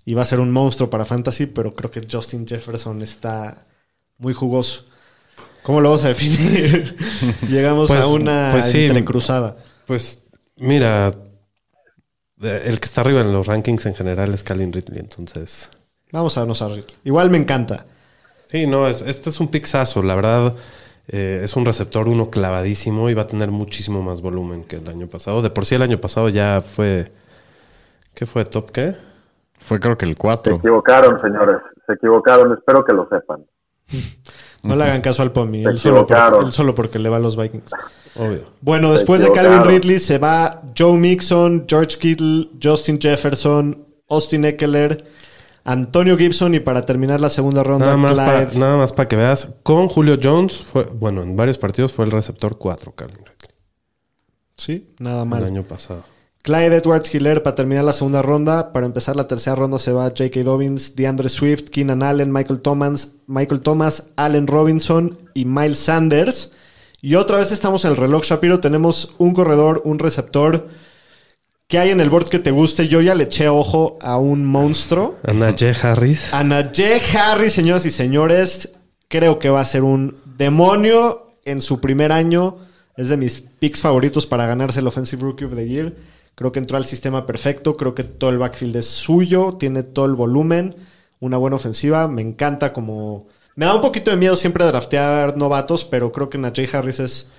[0.03, 3.67] y va a ser un monstruo para Fantasy, pero creo que Justin Jefferson está
[4.17, 4.85] muy jugoso.
[5.61, 6.95] ¿Cómo lo vamos a definir?
[7.49, 8.85] Llegamos Pues- a una pues sí.
[8.85, 9.57] entrecruzada.
[9.85, 10.23] Pues
[10.57, 11.13] mira,
[12.41, 15.69] eh, el que está arriba en los rankings en general es Calvin Ridley, entonces...
[16.11, 16.85] Vamos a vernos a Ridley.
[17.03, 17.85] Igual me encanta.
[18.49, 20.01] Sí, no, es, este es un pixazo.
[20.01, 20.55] La verdad,
[21.09, 24.87] eh, es un receptor uno clavadísimo y va a tener muchísimo más volumen que el
[24.87, 25.41] año pasado.
[25.41, 27.11] De por sí el año pasado ya fue...
[28.13, 28.45] ¿Qué fue?
[28.45, 28.95] ¿Top qué?
[29.59, 30.55] Fue creo que el Se 4.
[30.57, 31.57] equivocaron, señores.
[31.85, 32.53] Se equivocaron.
[32.53, 33.45] Espero que lo sepan.
[34.61, 35.63] No le hagan caso al Pomi.
[35.63, 37.71] Se Él solo, por- él solo porque le va a los Vikings.
[38.17, 38.43] Obvio.
[38.59, 39.63] Bueno, Se después de Calvin.
[39.63, 45.05] Ridley se va Joe Mixon, George Kittle, Justin Jefferson, Austin Eckler,
[45.63, 49.15] Antonio Gibson y para terminar la segunda ronda, Nada más, para, nada más para que
[49.15, 49.55] veas.
[49.63, 53.55] Con Julio Jones, fue, bueno, en varios partidos fue el receptor 4, Calvin Ridley,
[54.57, 55.43] Sí, nada el mal.
[55.43, 56.03] año pasado.
[56.41, 58.71] Clyde Edwards Hiller para terminar la segunda ronda.
[58.71, 60.41] Para empezar la tercera ronda se va J.K.
[60.43, 66.53] Dobbins, DeAndre Swift, Keenan Allen, Michael Thomas, Michael Thomas, Allen Robinson y Miles Sanders.
[67.01, 68.59] Y otra vez estamos en el reloj, Shapiro.
[68.61, 70.67] Tenemos un corredor, un receptor.
[71.69, 72.87] ¿Qué hay en el board que te guste?
[72.87, 75.17] Yo ya le eché ojo a un monstruo.
[75.23, 76.33] A Najee Harris.
[76.33, 78.73] A Najee Harris, señoras y señores.
[79.07, 82.57] Creo que va a ser un demonio en su primer año.
[82.97, 85.93] Es de mis picks favoritos para ganarse el Offensive Rookie of the Year.
[86.33, 87.77] Creo que entró al sistema perfecto.
[87.77, 89.55] Creo que todo el backfield es suyo.
[89.59, 90.75] Tiene todo el volumen.
[91.19, 92.07] Una buena ofensiva.
[92.07, 93.27] Me encanta como...
[93.53, 97.29] Me da un poquito de miedo siempre draftear novatos, pero creo que Najee Harris es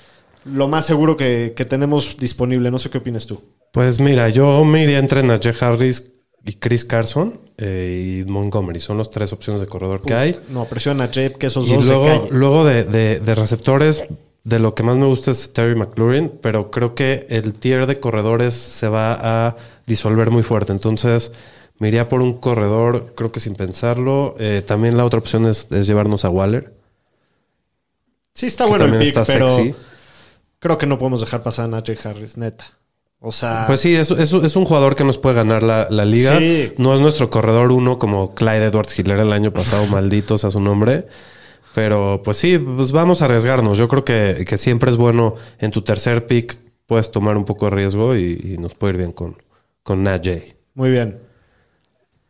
[0.45, 2.71] lo más seguro que, que tenemos disponible.
[2.71, 3.41] No sé qué opinas tú.
[3.73, 6.13] Pues mira, yo me iría entre Najee Harris
[6.45, 8.81] y Chris Carson eh, y Montgomery.
[8.81, 10.37] Son las tres opciones de corredor que hay.
[10.49, 14.05] No, presiona a Najee, que esos Y dos luego, luego de, de- de receptores,
[14.43, 18.01] de lo que más me gusta es Terry McLaurin, pero creo que el tier de
[18.01, 20.73] corredores se va a disolver muy fuerte.
[20.73, 21.31] Entonces,
[21.79, 24.35] me iría por un corredor, creo que sin pensarlo.
[24.39, 26.73] Eh, también la otra opción es, es llevarnos a Waller.
[28.35, 29.75] Sí, está bueno el pick, está pero sexy.
[30.61, 32.67] Creo que no podemos dejar pasar a Najee Harris, neta.
[33.23, 36.05] O sea, Pues sí, es, es- es un jugador que nos puede ganar la, la
[36.07, 36.39] liga.
[36.39, 36.73] Sí.
[36.79, 40.61] No es nuestro corredor uno como Clyde Edwards Hiller el año pasado, maldito sea su
[40.61, 41.07] nombre.
[41.75, 43.77] Pero pues sí, pues vamos a arriesgarnos.
[43.79, 47.67] Yo creo que, que siempre es bueno en tu tercer pick, puedes tomar un poco
[47.67, 49.37] de riesgo y, y nos puede ir bien con,
[49.83, 50.57] con Najee.
[50.75, 51.19] muy bien.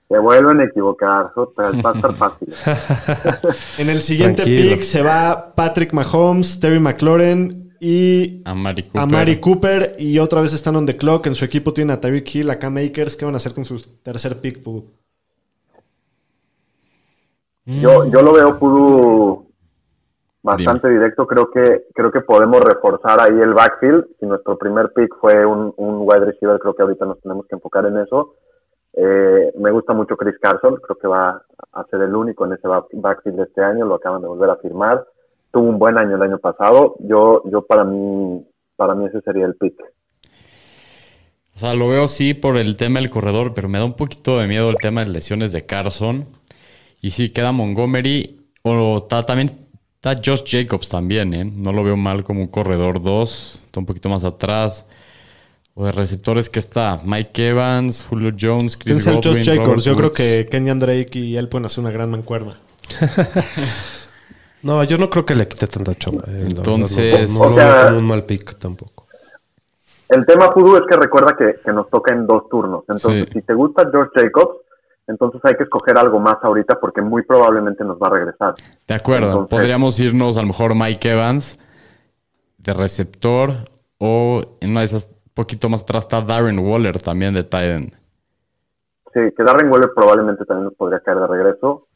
[0.08, 2.52] Se vuelven a equivocar, va a estar fácil.
[3.78, 4.74] En el siguiente Tranquilo.
[4.74, 9.00] pick se va Patrick Mahomes, Terry McLaurin y Amari Cooper.
[9.00, 9.92] Amari Cooper.
[9.98, 11.26] Y otra vez están on the clock.
[11.26, 13.16] En su equipo tienen a Tyreek Hill, a Cam Akers.
[13.16, 14.84] ¿Qué van a hacer con su tercer pick, Pudu?
[17.66, 19.46] Yo, yo lo veo Pudu
[20.42, 21.26] bastante directo.
[21.26, 24.06] Creo que, creo que podemos reforzar ahí el backfield.
[24.18, 27.54] Si nuestro primer pick fue un, un wide receiver, creo que ahorita nos tenemos que
[27.54, 28.34] enfocar en eso.
[28.92, 31.40] Eh, me gusta mucho Chris Carson, creo que va
[31.72, 34.50] a ser el único en ese back- backfield de este año, lo acaban de volver
[34.50, 35.06] a firmar.
[35.52, 36.96] Tuvo un buen año el año pasado.
[37.00, 38.44] Yo, yo para mí,
[38.76, 39.74] para mí ese sería el pick.
[41.54, 44.38] O sea, lo veo sí por el tema del corredor, pero me da un poquito
[44.38, 46.26] de miedo el tema de lesiones de Carson.
[47.02, 48.36] Y sí, queda Montgomery.
[48.62, 49.50] O está también
[49.94, 51.44] está Josh Jacobs también, ¿eh?
[51.44, 53.62] No lo veo mal como un corredor 2.
[53.66, 54.86] Está un poquito más atrás.
[55.74, 59.66] O de receptores que está Mike Evans, Julio Jones, Chris Godwin, Josh Jacobs.
[59.66, 62.58] Robert Yo creo que Kenyan Drake y él pueden hacer una gran mancuerna.
[64.62, 66.24] No, yo no creo que le quite tanta chamba.
[66.28, 69.06] eh, Entonces- No, no, no O sea- como un mal pick tampoco.
[70.08, 72.82] El tema Pudu es que recuerda que, que nos toca en dos turnos.
[72.88, 73.32] Entonces, Sí.
[73.34, 74.56] si te gusta George Jacobs,
[75.06, 78.54] entonces hay que escoger algo más ahorita porque muy probablemente nos va a regresar.
[78.88, 79.28] De acuerdo.
[79.28, 81.58] Entonces- Podríamos irnos a lo mejor Mike Evans
[82.58, 83.52] de receptor.
[83.98, 87.92] O en una de esas, poquito más atrás está Darren Waller también de Titan.
[89.12, 91.86] Sí, que Darren Waller probablemente también nos podría caer de regreso.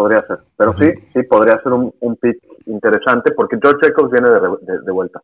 [0.00, 0.38] Podría ser.
[0.56, 4.48] Pero sí, sí, podría ser un, un pick interesante porque George Jacobs viene de, re-
[4.62, 5.20] de- de vuelta.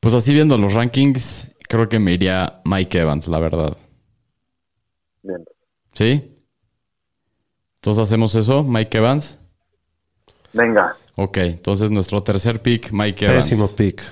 [0.00, 3.76] Pues así viendo los rankings, creo que me iría Mike Evans, la verdad.
[5.22, 5.44] Bien.
[5.92, 6.32] ¿Sí?
[7.76, 9.38] Entonces hacemos eso, Mike Evans.
[10.54, 13.48] Venga, Ok, entonces nuestro tercer pick, Mike Evans.
[13.50, 14.02] Pésimo pick.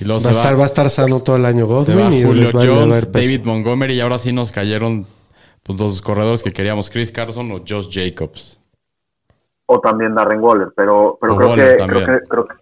[0.00, 1.72] Y luego Va a, se estar, va, va a estar sano todo el año se
[1.92, 3.12] Godwin va y Julio Jones.
[3.12, 5.06] David Montgomery y ahora sí nos cayeron
[5.76, 8.60] los corredores que queríamos, Chris Carson o Josh Jacobs.
[9.66, 12.54] o también Darren Waller, pero, pero creo, Waller que, creo que creo que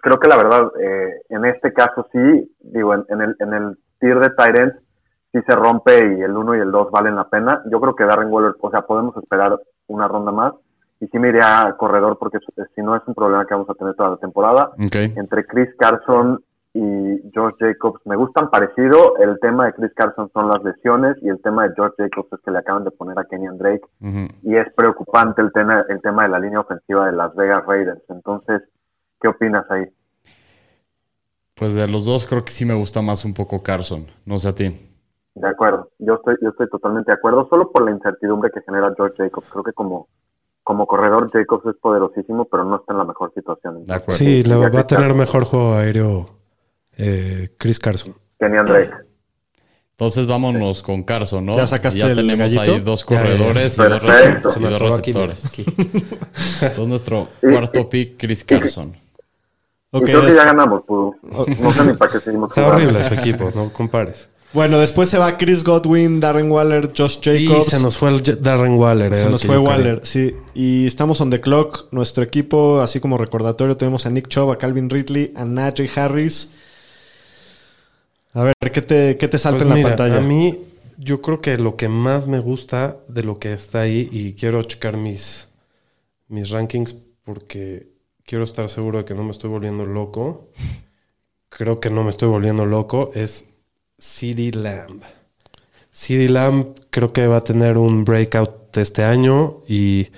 [0.00, 3.78] creo que la verdad eh, en este caso sí, digo, en, en el en el
[4.00, 4.76] tier de Tyrants
[5.32, 7.62] sí se rompe y el 1 y el 2 valen la pena.
[7.70, 10.54] Yo creo que Darren Waller, o sea, podemos esperar una ronda más
[11.00, 12.38] y sí me iría a corredor porque
[12.74, 14.70] si- no es un problema que vamos a tener toda la temporada.
[15.16, 16.42] Entre Chris Carson
[16.74, 19.18] y George Jacobs me gustan parecido.
[19.18, 22.40] El tema de Chris Carson son las lesiones y el tema de George Jacobs es
[22.44, 23.82] que le acaban de poner a Kenyan Drake
[24.42, 28.02] y es preocupante el tema, el tema de la línea ofensiva de Las Vegas Raiders.
[28.08, 28.62] Entonces,
[29.20, 29.84] ¿qué opinas ahí?
[31.54, 34.06] Pues de los dos creo que sí me gusta más un poco Carson.
[34.24, 34.88] No sé a ti.
[35.34, 38.92] De acuerdo, yo estoy, yo estoy totalmente de acuerdo, solo por la incertidumbre que genera
[38.96, 39.48] George Jacobs.
[39.50, 40.08] Creo que como,
[40.62, 43.84] como corredor Jacobs es poderosísimo, pero no está en la mejor situación.
[43.86, 44.18] De acuerdo.
[44.18, 46.41] Sí, va a tener mejor juego aéreo
[47.04, 48.14] eh, Chris Carson.
[48.38, 48.90] Kenyan Drake.
[49.92, 51.56] Entonces vámonos con Carson, ¿no?
[51.56, 52.74] ¿Ya sacaste Y ya el tenemos gallito?
[52.74, 53.36] ahí dos Ya, ya, ya.
[53.38, 53.78] corredores y
[54.42, 55.44] dos, y dos aquí, receptores.
[56.62, 58.94] Entonces nuestro cuarto pick, Chris Carson.
[59.90, 61.14] Ok, y creo que ya ganamos, Pudu.
[61.60, 62.84] No sé ni para qué seguimos Está jugando.
[62.88, 64.28] horrible su equipo, no compares.
[64.54, 67.66] Bueno, después se va Chris Godwin, Darren Waller, Josh Y Jacobs.
[67.68, 69.12] se nos fue el Darren Waller.
[69.14, 69.68] Se el nos fue quería.
[69.70, 70.34] Waller, sí.
[70.54, 71.86] Y estamos on the clock.
[71.90, 76.50] Nuestro equipo, así como recordatorio, tenemos a Nick Chubb, a Calvin Ridley, a Najee Harris.
[78.34, 80.18] A ver, ¿qué te, qué te salta Pues en la pantalla?
[80.18, 80.58] A mí,
[80.98, 84.62] yo creo que lo que más me gusta de lo que está ahí, y quiero
[84.62, 85.48] checar mis,
[86.28, 87.88] mis rankings porque
[88.24, 90.48] quiero estar seguro de que no me estoy volviendo loco.
[91.48, 93.10] Creo que no me estoy volviendo loco.
[93.14, 93.46] Es
[93.98, 95.02] CD Lamb.
[95.90, 100.08] CD Lamb creo que va a tener un breakout este año y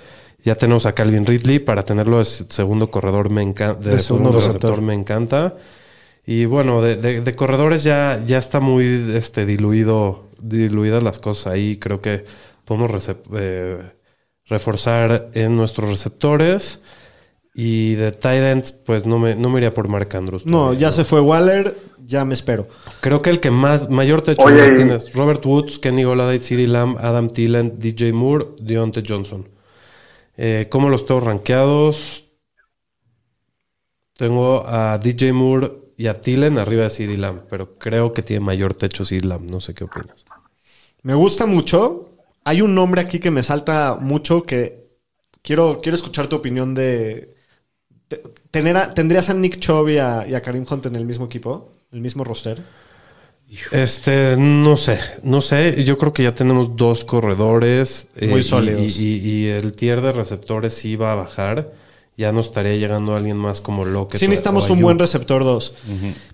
[0.44, 4.30] ya tenemos a Calvin Ridley para tenerlo de segundo corredor me encanta, de, De segundo
[4.30, 4.70] segundo receptor.
[4.70, 5.56] receptor me encanta.
[6.26, 11.52] Y bueno, de, de- de corredores ya, ya está muy este, diluido, diluidas las cosas
[11.52, 11.78] ahí.
[11.78, 12.24] Creo que
[12.64, 12.90] podemos
[13.34, 13.92] eh,
[14.46, 16.80] reforzar en nuestros receptores.
[17.56, 20.44] Y de tight ends, pues no me, no me iría por Mark Andrews.
[20.44, 22.66] no, ya se fue Waller, ya me espero.
[23.00, 26.40] Creo que el que más, mayor techo Oye, y- tiene es Robert Woods, Kenny Golladay,
[26.40, 29.48] CeeDee Lamb, Adam Thielen, DJ Moore, Deontay Johnson.
[30.36, 32.24] Eh, ¿Cómo los tengo rankeados?
[34.16, 38.44] Tengo a DJ Moore y a Thielen arriba de CeeDee Lamb, pero creo que tiene
[38.44, 39.50] mayor techo CeeDee Lamb.
[39.50, 40.24] No sé qué opinas.
[41.02, 42.10] Me gusta mucho.
[42.44, 44.86] Hay un nombre aquí que me salta mucho que
[45.42, 47.34] quiero, quiero escuchar tu opinión de...
[48.10, 51.04] de- tener a- ¿Tendrías a Nick Chubb y a, y a Karim Hunt en el
[51.06, 51.72] mismo equipo?
[51.92, 52.62] ¿El mismo roster?
[53.70, 55.84] Este, no sé, no sé.
[55.84, 58.08] Yo creo que ya tenemos dos corredores.
[58.16, 58.98] eh, Muy y- sólidos.
[58.98, 61.72] Y, y- y el tier de receptores sí va a bajar.
[62.16, 64.20] Ya no estaría llegando alguien más como Lockett.
[64.20, 65.74] Sí necesitamos o un buen receptor 2.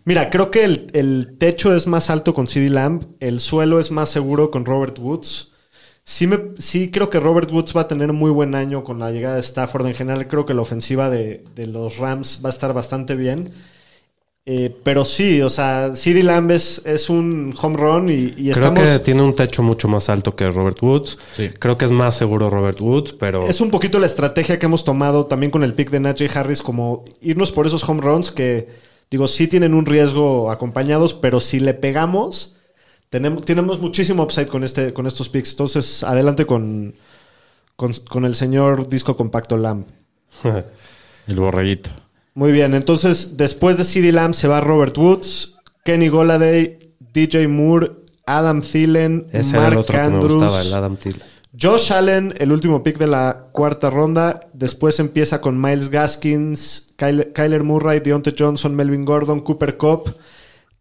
[0.05, 3.91] Mira, creo que el, el techo es más alto con CD Lamb, el suelo es
[3.91, 5.53] más seguro con Robert Woods.
[6.05, 9.11] Sí, me, sí creo que Robert Woods va a tener muy buen año con la
[9.11, 9.87] llegada de Stafford.
[9.87, 13.53] En general creo que la ofensiva de, de los Rams va a estar bastante bien.
[14.47, 18.53] Eh, pero sí, o sea, CD Lamb es, es un home run y, y Creo
[18.53, 18.89] estamos...
[18.89, 21.19] que tiene un techo mucho más alto que Robert Woods.
[21.33, 21.51] Sí.
[21.59, 24.85] Creo que es más seguro Robert Woods, pero Es un poquito la estrategia que hemos
[24.85, 28.69] tomado también con el pick de Najee Harris, como irnos por esos home runs que,
[29.11, 32.57] digo, sí tienen un riesgo acompañados, pero si le pegamos,
[33.11, 35.51] tenemos, tenemos muchísimo upside con, este, con estos picks.
[35.51, 36.95] Entonces, adelante con,
[37.77, 39.85] con, con el señor disco compacto Lamb.
[41.27, 41.91] El borreguito.
[42.35, 47.93] Muy bien, entonces después de CD Lamb se va Robert Woods, Kenny Goladay, DJ Moore,
[48.27, 51.23] Adam Thielen, ese era Mark el otro que Andrews, me gustaba, el Adam Thielen.
[51.61, 54.49] Josh Allen, el último pick de la cuarta ronda.
[54.53, 60.15] Después empieza con Miles Gaskins, Kyle- Kyler Murray, Deontay Johnson, Melvin Gordon, Cooper Cup,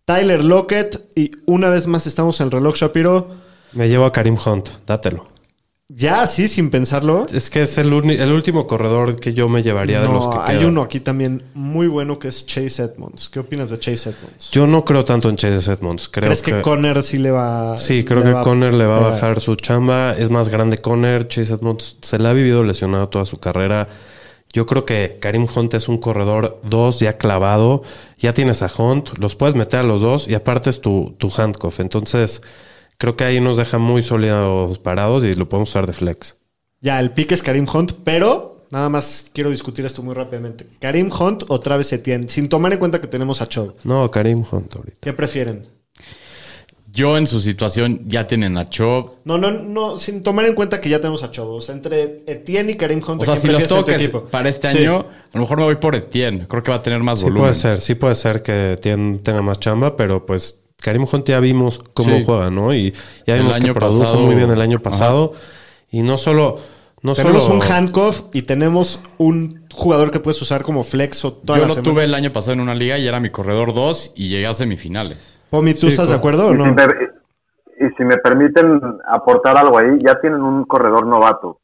[0.05, 1.09] Tyler Lockett.
[1.15, 3.29] Y una vez más estamos en el reloj Shapiro.
[3.73, 5.27] Me llevo a Karim Hunt, dátelo.
[5.91, 7.25] Ya así, sin pensarlo.
[7.33, 10.69] Es que es el, último corredor que yo me llevaría de los que hay quedan.
[10.69, 13.27] uno aquí también muy bueno que es Chase Edmonds.
[13.27, 14.51] ¿Qué opinas de Chase Edmonds?
[14.51, 16.07] Yo no creo tanto en Chase Edmonds.
[16.07, 19.41] Creo ¿Crees que, Conner sí le va Sí, creo que Conner le va a bajar
[19.41, 20.13] su chamba.
[20.15, 21.27] Es más grande Conner.
[21.27, 23.89] Chase Edmonds se le ha vivido lesionado toda su carrera.
[24.53, 27.81] Yo creo que Karim Hunt es un corredor 2 ya clavado.
[28.19, 31.31] Ya tienes a Hunt, los puedes meter a los dos y aparte es tu, tu
[31.35, 31.79] handcuff.
[31.79, 32.43] Entonces,
[32.99, 36.35] creo que ahí nos deja muy sólidos parados y lo podemos usar de flex.
[36.81, 40.67] Ya, el pick es Karim Hunt, pero nada más quiero discutir esto muy rápidamente.
[40.79, 42.29] ¿Karim Hunt o Travis Etienne?
[42.29, 43.73] Sin tomar en cuenta que tenemos a Chubb.
[43.83, 44.97] No, Karim Hunt ahorita.
[45.01, 45.65] ¿Qué prefieren?
[46.91, 49.11] Yo en su situación ya tienen a Chubb.
[49.23, 51.49] No, no, no, sin tomar en cuenta que ya tenemos a Chubb.
[51.49, 53.21] O sea, entre Etienne y Karim Hunt.
[53.21, 54.77] O sea, ¿a si los toques para este Sí.
[54.79, 54.99] año,
[55.31, 56.47] a lo mejor me voy por Etienne.
[56.47, 57.43] Creo que va a tener más Sí volumen.
[57.43, 61.39] puede ser, sí puede ser que tien- tenga más chamba, pero pues Karim Hunt ya
[61.39, 62.23] vimos cómo Sí.
[62.25, 62.73] juega, ¿no?
[62.73, 62.93] Y
[63.27, 65.33] ya El vimos que año produjo pasado- muy bien el año pasado.
[65.91, 66.57] Y no solo...
[67.01, 67.59] No Tenemos solo...
[67.59, 71.67] un handcuff y tenemos un jugador que puedes usar como flex o toda Yo la
[71.69, 71.93] lo semana.
[71.93, 74.53] tuve el año pasado en una liga y era mi corredor 2 y llegué a
[74.53, 75.37] semifinales.
[75.49, 76.65] Pomi, ¿tú Sí, estás de acuerdo o Y, si no?
[76.73, 81.58] me, y si me permiten aportar algo ahí, ya tienen un corredor novato.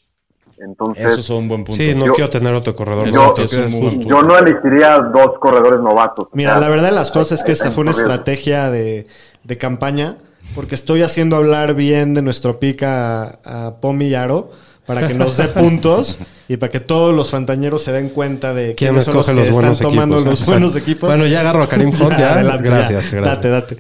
[0.58, 1.82] Entonces, Eso es un buen punto.
[1.82, 3.08] Sí, no Yo- quiero tener otro corredor.
[3.10, 6.26] Eso novato, yo no elegiría dos corredores novatos.
[6.28, 9.08] O Mira, sea, la verdad de las cosas es que esta fue una estrategia de,
[9.44, 10.18] de campaña,
[10.56, 14.52] porque estoy haciendo hablar bien de nuestro pick a, a Pomi y Aro
[14.86, 18.76] para que nos dé puntos y para que todos los fantañeros se den cuenta de
[18.76, 20.26] ¿Quién quiénes son los que los están tomando equipos?
[20.26, 20.52] los Exacto.
[20.52, 21.10] buenos equipos.
[21.10, 22.34] Bueno, ya agarro a Karim Hunt, ya.
[22.36, 23.18] Adelante, gracias, ya.
[23.18, 23.36] gracias.
[23.36, 23.78] Date, date.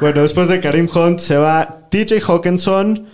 [0.00, 3.06] Bueno, después de Karim Hunt se va TJ Hawkinson.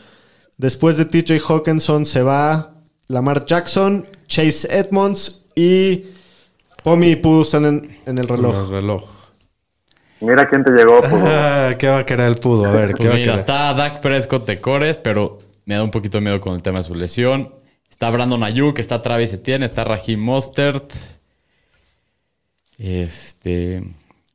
[0.57, 2.73] Después de TJ Hawkinson se va
[3.09, 6.05] Lamar Jackson, Chase Edmonds y
[6.83, 8.65] Pomi y Pudu están en, en el reloj.
[8.65, 9.05] El reloj.
[10.21, 11.01] Mira quién te llegó.
[11.25, 12.67] Ah, ¿Qué va a querer el pudo?
[12.67, 13.41] A ver, ¿qué Pues va a mira, querer?
[13.41, 16.79] está Dak Prescott de Cores, pero me da un poquito de miedo con el tema
[16.79, 17.55] de su lesión.
[17.91, 20.93] Está Brandon Ayuk, está Travis Etienne, está Raheem Mostert.
[22.79, 23.83] Este,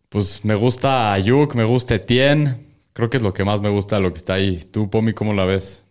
[0.09, 2.65] pues me gusta Ayuk, me gusta Etienne.
[2.93, 4.67] Creo que es lo que más me gusta de lo que está ahí.
[4.71, 5.82] Tú, Pomi, ¿cómo la ves?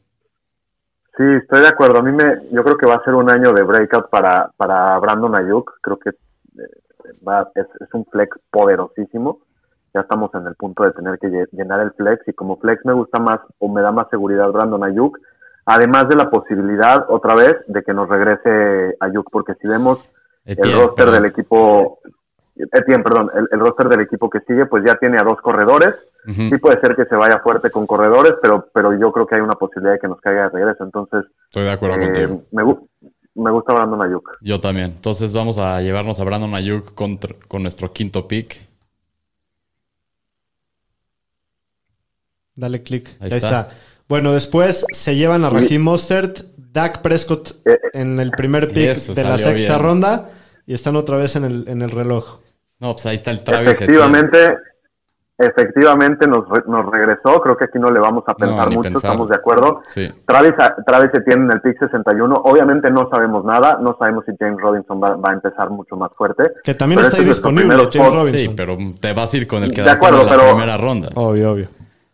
[1.16, 1.98] Sí, estoy de acuerdo.
[1.98, 4.98] A mí me, yo creo que va a ser un año de breakout para, para
[4.98, 5.78] Brandon Ayuk.
[5.82, 9.40] Creo que eh, va, es, es un flex poderosísimo.
[9.94, 12.82] Ya estamos en el punto de tener que lle- llenar el flex y como flex
[12.86, 15.18] me gusta más o me da más seguridad Brandon Ayuk.
[15.66, 19.98] Además de la posibilidad otra vez de que nos regrese Ayuk, porque si vemos
[20.46, 21.14] Etienne, el roster perdón.
[21.22, 21.98] del equipo,
[22.56, 25.94] Etienne, perdón, el, el roster del equipo que sigue, pues ya tiene a dos corredores.
[26.26, 26.48] Ujú.
[26.50, 29.40] Sí puede ser que se vaya fuerte con corredores, pero, pero yo creo que hay
[29.40, 30.84] una posibilidad de que nos caiga de regreso.
[30.84, 32.42] Entonces, Estoy de acuerdo eh, contigo.
[32.52, 32.64] me,
[33.44, 34.30] me gusta Brandon Ayuk.
[34.40, 34.86] Yo también.
[34.92, 38.68] Entonces vamos a llevarnos a Brandon Ayuk contra- con nuestro quinto pick.
[42.54, 43.08] Dale clic.
[43.20, 43.60] Ahí Ahí, está.
[43.62, 43.68] está.
[44.08, 49.14] Bueno, después se llevan a Raheem Mostert, Dak Prescott Eh, en el primer pick Eso
[49.14, 49.82] de la sexta bien.
[49.82, 50.30] ronda
[50.66, 52.40] y están otra vez en el, en el reloj.
[52.78, 53.94] No, pues ahí está el Travis Etienne.
[55.46, 57.40] Efectivamente, nos, re- nos regresó.
[57.42, 59.10] Creo que aquí no le vamos a pensar mucho, pensar.
[59.12, 59.82] estamos de acuerdo.
[59.86, 60.08] Sí.
[60.26, 60.52] Travis,
[60.86, 62.34] Travis se tiene en el pick 61.
[62.44, 63.78] Obviamente no sabemos nada.
[63.80, 66.44] No sabemos si James Robinson va, va a empezar mucho más fuerte.
[66.62, 68.14] Que también Pero está este ahí es nuestro disponible, James spot.
[68.14, 68.38] Robinson.
[68.40, 70.48] Sí, pero te vas a ir con el que De da acuerdo, en la pero-
[70.50, 71.08] primera ronda.
[71.14, 71.66] Obvio, obvio.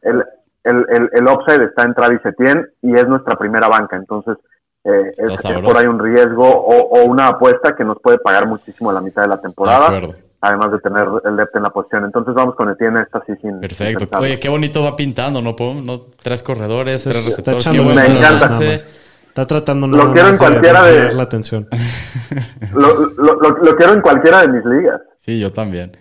[0.02, 0.24] el,
[0.64, 3.96] el, el, el upside está en Travis Etienne y es nuestra primera banca.
[3.96, 4.36] Entonces,
[4.84, 8.46] eh, es, es por ahí un riesgo o, o una apuesta que nos puede pagar
[8.46, 9.90] muchísimo a la mitad de la temporada.
[9.90, 10.27] De acuerdo.
[10.40, 12.04] Además de tener el depth en la posición.
[12.04, 13.58] Entonces, vamos con Etienne, esta sí sin.
[13.60, 14.18] Perfecto.
[14.18, 15.56] Oye, qué bonito va pintando, ¿no?
[15.56, 15.78] Pum?
[15.84, 16.00] ¿no?
[16.22, 17.84] Tres corredores, tres está receptores.
[17.84, 18.20] buen Me encanta.
[18.20, 18.72] nada balance.
[18.72, 18.86] más.
[19.26, 21.68] Está tratando Lo nada quiero en más de cualquiera de- desviar la atención.
[22.74, 25.00] Lo, lo, lo, lo quiero en cualquiera de mis ligas.
[25.18, 25.96] Sí, yo también.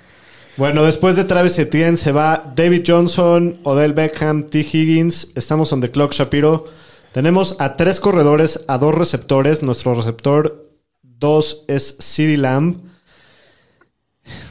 [0.55, 4.59] Bueno, después de Travis Etienne se va David Johnson, Odell Beckham, T.
[4.59, 5.31] Higgins.
[5.35, 6.65] Estamos on the clock, Shapiro.
[7.11, 9.61] Tenemos a tres corredores, a dos receptores.
[9.63, 10.65] Nuestro receptor
[11.03, 12.86] 2 es CD Lamb.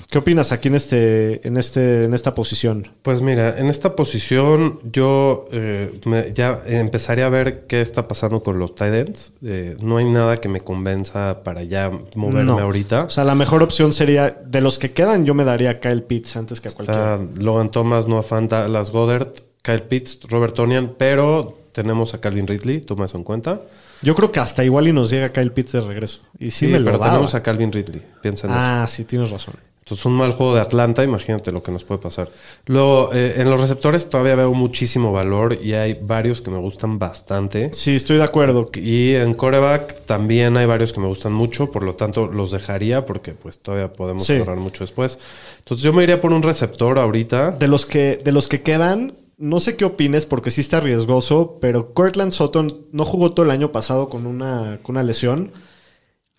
[0.08, 2.88] ¿Qué opinas aquí en, este, en, este, en esta posición?
[3.02, 8.40] Pues mira, en esta posición yo eh, me- ya empezaría a ver qué está pasando
[8.40, 9.32] con los tight ends.
[9.44, 12.58] Eh, no hay nada que me convenza para ya moverme No.
[12.60, 13.04] ahorita.
[13.04, 16.02] O sea, la mejor opción sería, de los que quedan, yo me daría a Kyle
[16.04, 17.18] Pitts antes que a cualquiera.
[17.38, 19.32] Logan Thomas, Noah Fant, Las Goddard,
[19.62, 23.60] Kyle Pitts, Robert Tonian, pero tenemos a Calvin Ridley, toma eso en cuenta.
[24.02, 26.20] Yo creo que hasta igual y nos llega Kyle Pitts de regreso.
[26.38, 27.10] Y sí, Sí, me lo pero daba.
[27.10, 28.62] tenemos a Calvin Ridley, piensa en eso.
[28.62, 29.54] Ah, sí, tienes razón.
[29.86, 32.28] Entonces, un mal juego de Atlanta, imagínate lo que nos puede pasar.
[32.64, 36.98] Luego, eh, en los receptores todavía veo muchísimo valor y hay varios que me gustan
[36.98, 37.72] bastante.
[37.72, 38.68] Sí, estoy de acuerdo.
[38.74, 43.06] Y en coreback también hay varios que me gustan mucho, por lo tanto los dejaría
[43.06, 44.32] porque pues todavía podemos Sí.
[44.34, 45.20] ahorrar mucho después.
[45.60, 47.52] Entonces yo me iría por un receptor ahorita.
[47.52, 51.58] De los que, de los que quedan, no sé qué opines porque sí está riesgoso,
[51.60, 55.52] pero Cortland Sutton no jugó todo el año pasado con una, con una lesión.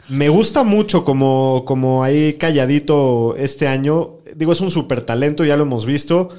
[0.09, 4.19] Me gusta mucho como, como ahí calladito este año.
[4.35, 6.29] Digo, es un súper talento, ya lo hemos visto.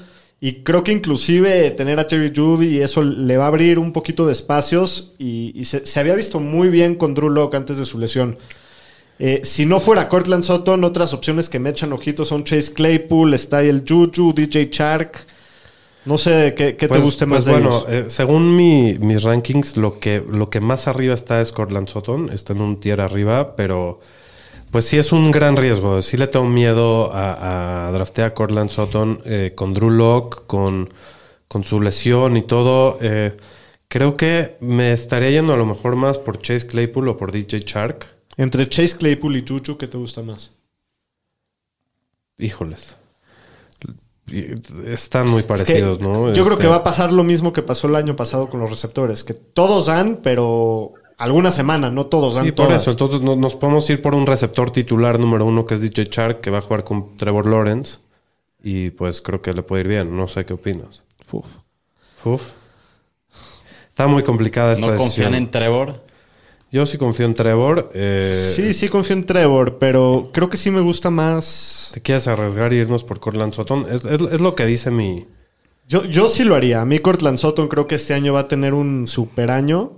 [0.40, 4.26] Y creo que inclusive tener a Terry Judy eso le va a abrir un poquito
[4.26, 5.12] de espacios.
[5.18, 8.38] Y, se, había visto muy bien con Drew Locke antes de su lesión.
[9.18, 13.34] Eh, si no fuera Cortland Sutton, otras opciones que me echan ojitos son Chase Claypool,
[13.34, 15.26] está el Juju, DJ Chark.
[16.08, 17.86] No sé qué, qué Pues- te guste pues más de bueno, ellos.
[17.88, 22.30] eh, según mi- mis rankings, lo que, lo que más arriba está es Cortland Sutton.
[22.32, 24.00] Está en un tier arriba, pero
[24.70, 26.00] pues sí es un gran riesgo.
[26.02, 30.90] Sí le tengo miedo a, a draftear a Cortland Sutton eh, con Drew Lock, con,
[31.46, 32.96] con su lesión y todo.
[33.02, 33.36] Eh,
[33.88, 37.64] creo que me estaría yendo a lo mejor más por Chase Claypool o por DJ
[37.64, 38.06] Chark.
[38.38, 40.52] Entre Chase Claypool y Juju, ¿qué te gusta más?
[42.38, 42.94] Híjoles.
[44.86, 46.32] Están muy Es que parecidos, ¿no?
[46.32, 48.60] Yo creo Este, que va a pasar lo mismo que pasó el año pasado con
[48.60, 52.82] los receptores, que todos dan, pero alguna semana, no todos dan Sí, por todas.
[52.82, 52.90] eso.
[52.92, 56.40] Entonces no- nos podemos ir por un receptor titular número uno que es DJ Chark,
[56.40, 57.98] que va a jugar con Trevor Lawrence.
[58.62, 60.16] Y pues creo que le puede ir bien.
[60.16, 61.02] No sé qué opinas.
[61.32, 61.46] Uf.
[62.24, 62.42] Uf.
[63.88, 65.24] Está muy complicada esta ¿No decisión.
[65.26, 66.04] confían en Trevor?
[66.70, 67.90] Yo sí confío en Trevor.
[67.94, 71.77] eh, Sí, sí confío en Trevor, pero creo que sí me gusta más.
[71.92, 73.86] ¿Te quieres arriesgar e irnos por Cortland Sutton?
[73.90, 75.26] Es, es- es lo que dice mi...
[75.86, 76.82] Yo, yo sí lo haría.
[76.82, 79.92] A mí Cortland Sutton creo que este año va a tener un super año.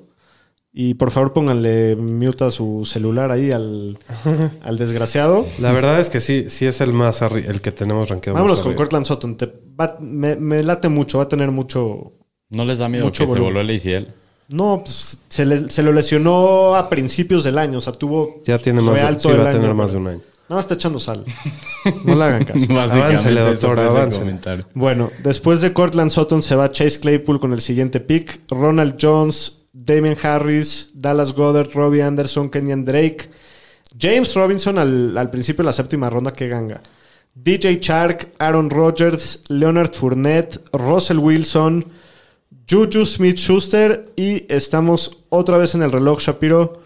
[0.73, 3.99] Y por favor pónganle mute a su celular ahí al,
[4.63, 5.45] al desgraciado.
[5.59, 8.35] La verdad es que sí, sí es el más arri- el que tenemos rankeado.
[8.35, 8.75] más Vámonos con.
[8.75, 9.37] Cortland Sutton.
[9.37, 12.13] Te- va- me, me late mucho, va a tener mucho...
[12.51, 13.55] ¿No les da miedo Mucho que se volumen.
[13.55, 14.13] voló el ACL?
[14.49, 17.79] No, pues, se, le- se lo lesionó a principios del año.
[17.79, 18.41] O sea, tuvo...
[18.45, 20.21] Ya tiene más, de, sí, va a tener año, más de un año.
[20.51, 21.25] Nada más está echando sal.
[22.05, 22.59] No le hagan caso.
[23.15, 24.67] Ese doctor, comentario.
[24.75, 28.41] Bueno, después de Cortland Sutton se va Chase Claypool con el siguiente pick.
[28.51, 33.31] Ronald Jones, Damien Harris, Dallas Goddard, Robbie Anderson, Kenyan Drake.
[33.97, 36.83] James Robinson al, al principio de la séptima ronda, que ganga.
[37.33, 41.87] DJ Chark, Aaron Rodgers, Leonard Fournette, Russell Wilson,
[42.69, 46.83] Juju Smith Schuster y estamos otra vez en el reloj, Shapiro.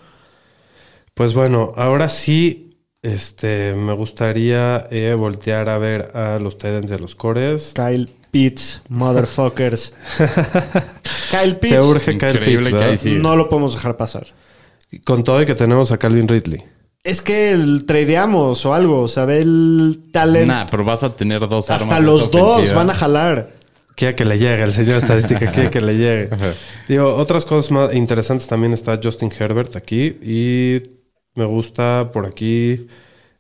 [1.15, 2.64] Pues bueno, ahora sí,
[3.05, 7.75] este, me gustaría eh, voltear a ver a los Titans de los Cores.
[7.75, 9.93] Kyle Pitts, motherfuckers.
[11.31, 11.85] Kyle Te Pitts.
[11.85, 13.19] urge Kyle Increíble Pitts, ahí sí.
[13.21, 14.29] No lo podemos dejar pasar.
[15.05, 16.65] Con todo y que tenemos a Calvin Ridley.
[17.03, 20.53] Es que el tradeamos o algo, o sea, ve el talento.
[20.53, 21.83] Nah, pero vas a tener dos armas.
[21.83, 22.77] Hasta de los dos ofensiva.
[22.77, 23.51] van a jalar.
[23.97, 26.31] Quiere que le llegue, el señor estadística quiere que le llegue.
[26.89, 30.19] Digo, otras cosas más interesantes también está Justin Herbert aquí.
[30.23, 30.94] Y
[31.35, 32.87] me gusta por aquí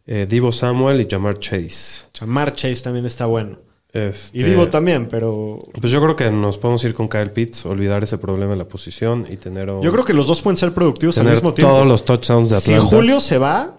[0.06, 2.04] eh, Divo Samuel y Jamar Chase.
[2.12, 3.58] Chamar Chase también está bueno.
[3.92, 7.64] Este, Y Divo también, pero Pues yo creo que nos podemos ir con Kyle Pitts,
[7.64, 10.56] olvidar ese problema en la posición y tener, un- yo creo que los dos pueden
[10.56, 11.72] ser productivos al mismo tiempo.
[11.72, 12.96] todos los touchdowns de si Atlanta.
[12.96, 13.76] Julio se va,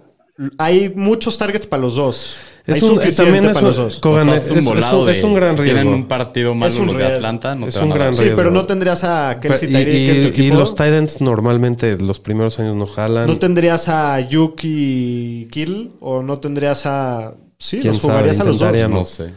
[0.58, 2.36] hay muchos targets para los dos.
[2.68, 3.92] Es hay un- también es un-.
[4.02, 5.92] Kogan, es, un es volado un, es gran si Tienen riesgo.
[5.92, 7.16] un partido malo Es un los de riesgo.
[7.18, 7.56] Atlanta.
[7.56, 8.38] No Es te van un a gran Sí, riesgo.
[8.38, 12.76] pero no tendrías a Kelsey Pero- y, y- y los Titans normalmente los primeros años
[12.76, 13.28] no jalan.
[13.28, 17.34] ¿No tendrías a Yuki Kill o no tendrías a...
[17.60, 18.50] Sí, ¿Quién los jugarías sabe?
[18.50, 18.90] a los dos.
[18.92, 19.30] No sé.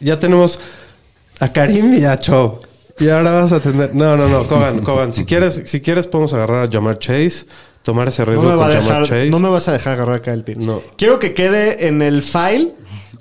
[0.00, 0.58] Ya tenemos
[1.40, 2.60] a Karim y a Chov.
[2.98, 3.94] Y ahora vas a tener.
[3.94, 5.14] No, no, no, Kogan, Kogan.
[5.14, 7.46] Si quieres, si quieres, podemos agarrar a Jamar Chase,
[7.82, 9.30] tomar ese No riesgo me, va con dejar, Chase.
[9.30, 10.64] no me vas a dejar agarrar a Kyle Pitts.
[10.64, 10.82] No.
[10.96, 12.74] Quiero que quede en el file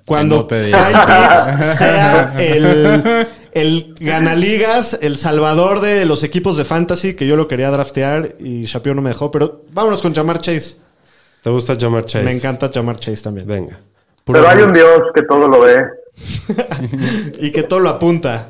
[0.05, 0.71] cuando no Kyle.
[0.71, 7.47] Pitts sea el, el ganaligas, el salvador de los equipos de fantasy, que yo lo
[7.47, 9.31] quería draftear y Shapiro no me dejó.
[9.31, 10.77] Pero vámonos con Jamar Chase.
[11.43, 12.23] ¿Te gusta Jamar Chase?
[12.23, 13.47] Me encanta Jamar Chase también.
[13.47, 13.79] Venga.
[14.25, 15.83] Pero hay un Dios que todo lo ve.
[17.39, 18.49] Y que todo lo apunta.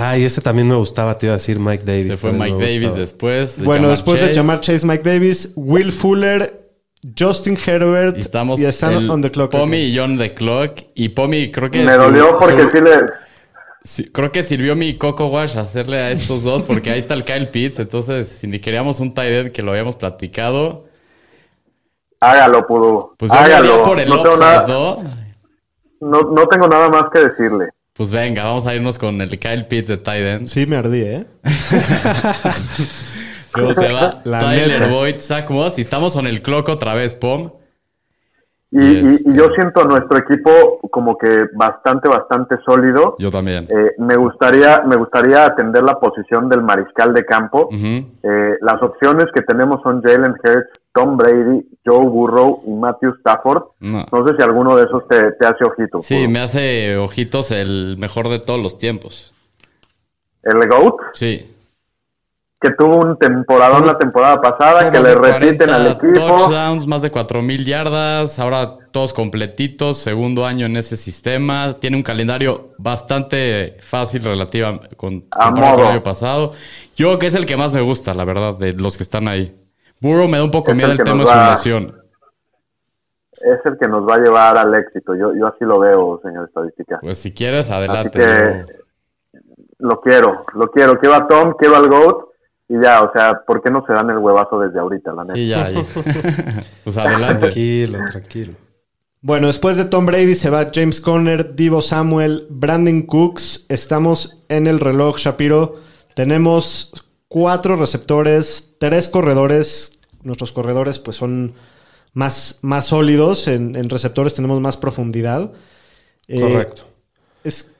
[0.00, 2.06] Ay, ese también me gustaba, te iba a decir Mike Davis.
[2.12, 2.98] Se fue Mike Davis gustaba.
[3.00, 3.56] después.
[3.58, 6.70] de Bueno, después de llamar Chase Mike Davis, Will Fuller,
[7.18, 9.50] Justin Herbert Y estamos y están el on the clock.
[9.50, 10.78] Pomi y John the Clock.
[10.94, 11.82] Y Pomi creo que...
[11.82, 12.90] Me su- dolió porque su- sí le...
[13.82, 17.24] sí, creo que sirvió mi Coco Wash hacerle a estos dos porque ahí está el
[17.24, 17.80] Kyle Pitts.
[17.80, 20.84] Entonces, si ni queríamos un tight end que lo habíamos platicado,
[22.20, 23.14] Hágalo, Pudu.
[23.16, 23.70] pues yo Hágalo.
[23.74, 25.02] iría por el no, tengo upside, nada, ¿no?
[26.00, 27.66] no, no tengo nada más que decirle.
[27.98, 30.46] Pues venga, vamos a irnos con el Kyle Pitts de tight end.
[30.46, 31.26] Sí, me ardí, ¿eh?
[33.54, 34.92] Luego se va La Tyler neta.
[34.92, 35.78] Boyd, Zach Moss.
[35.78, 37.50] Y estamos on el clock otra vez, Pom.
[38.70, 43.16] Y, este- y yo siento a nuestro equipo como que bastante, bastante sólido.
[43.18, 43.66] Yo también.
[43.70, 47.68] Eh, me gustaría me gustaría atender la posición del mariscal de campo.
[47.72, 53.62] Eh, las opciones que tenemos son Jalen Hurts, Tom Brady, Joe Burrow y Matthew Stafford.
[53.80, 54.04] No.
[54.10, 56.02] No sé si alguno de esos te, te hace ojito.
[56.02, 59.32] Sí, me hace ojitos el mejor de todos los tiempos.
[60.42, 61.54] El GOAT, Sí.
[62.60, 66.26] que tuvo un temporadón la temporada pasada, que le repiten 40 al equipo.
[66.26, 71.76] Touchdowns, más de 4000 yardas, ahora todos completitos, segundo año en ese sistema.
[71.80, 76.52] Tiene un calendario bastante fácil relativa con, con el año pasado.
[76.96, 79.28] Yo creo que es el que más me gusta, la verdad, de los que están
[79.28, 79.54] ahí.
[80.00, 81.84] Burrow me da un poco Es miedo el tema de su va- lesión.
[83.40, 85.14] Es el que nos va a llevar al éxito.
[85.14, 86.98] Yo, yo así lo veo, señor estadística.
[87.00, 88.18] Pues si quieres, adelante.
[88.18, 88.66] que-
[89.78, 90.98] Lo quiero, lo quiero.
[90.98, 92.24] Quiero a Tom, quiero al GOAT.
[92.70, 95.34] Y ya, o sea, ¿por qué no se dan el huevazo desde ahorita, la neta?
[95.34, 95.84] Sí, ya, ya.
[96.84, 97.38] pues adelante.
[97.40, 98.52] Tranquilo, tranquilo.
[99.22, 103.66] Bueno, después de Tom Brady se va James Conner, Divo Samuel, Brandon Cooks.
[103.68, 105.76] Estamos en el reloj, Shapiro.
[106.14, 106.92] Tenemos
[107.28, 109.98] cuatro receptores, tres corredores.
[110.22, 111.54] Nuestros corredores pues son
[112.14, 113.48] más, más sólidos.
[113.48, 115.52] En, en receptores tenemos más profundidad.
[116.26, 116.82] Eh, Correcto.
[117.44, 117.70] Es,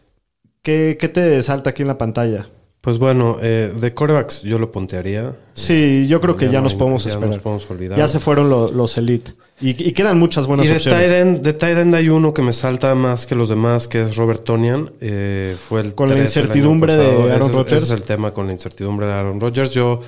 [0.63, 2.49] ¿qué, qué te salta aquí en la pantalla?
[2.81, 5.35] Pues bueno, eh, de corebacks yo lo pontearía.
[5.53, 7.29] Sí, yo creo que ya, Ya no nos podemos ya esperar.
[7.31, 7.99] nos podemos olvidar.
[7.99, 9.33] Ya se fueron lo- los elite.
[9.61, 11.01] Y, y quedan muchas buenas y de opciones.
[11.01, 14.03] tight, end, de tight end hay uno que me salta más que los demás, que
[14.03, 14.93] es Robert Tonian.
[15.01, 17.33] Eh, fue el Con la 13 el año incertidumbre de.
[17.33, 17.73] Aaron Rodgers.
[17.83, 19.73] Ese es el tema con la incertidumbre de Aaron Rodgers.
[19.73, 20.01] Yo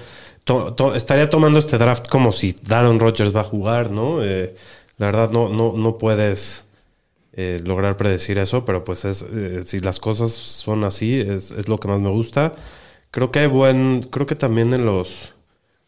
[0.94, 4.22] estaría tomando este draft como si Aaron Rodgers va a jugar, ¿no?
[4.22, 4.54] Eh,
[4.98, 6.64] la verdad no, no, no puedes
[7.32, 11.68] eh, lograr predecir eso, pero pues es eh, si las cosas son así, es, es
[11.68, 12.52] lo que más me gusta.
[13.10, 15.32] Creo que hay buen, creo que también en los,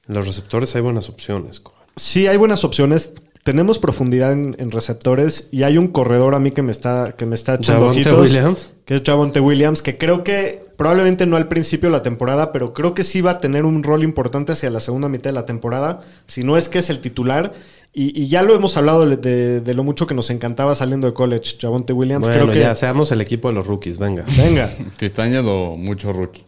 [0.08, 1.62] en los receptores hay buenas opciones.
[1.96, 3.12] Sí, hay buenas opciones.
[3.44, 7.26] Tenemos profundidad en, en receptores y hay un corredor a mí que me está, que
[7.26, 8.70] me está echando Javonte ojitos, Williams.
[8.84, 12.72] que es Javonte Williams, que creo que probablemente no al principio de la temporada, pero
[12.72, 15.44] creo que sí va a tener un rol importante hacia la segunda mitad de la
[15.44, 17.52] temporada, si no es que es el titular.
[17.92, 21.08] Y, y ya lo hemos hablado de, de- de lo mucho que nos encantaba saliendo
[21.08, 22.26] de college, Javonte Williams.
[22.28, 24.24] Bueno, creo que ya seamos el equipo de los rookies, venga.
[24.36, 26.44] venga, Te yendo mucho rookie.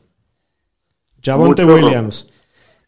[1.22, 1.64] Javonte.
[1.64, 2.30] Williams.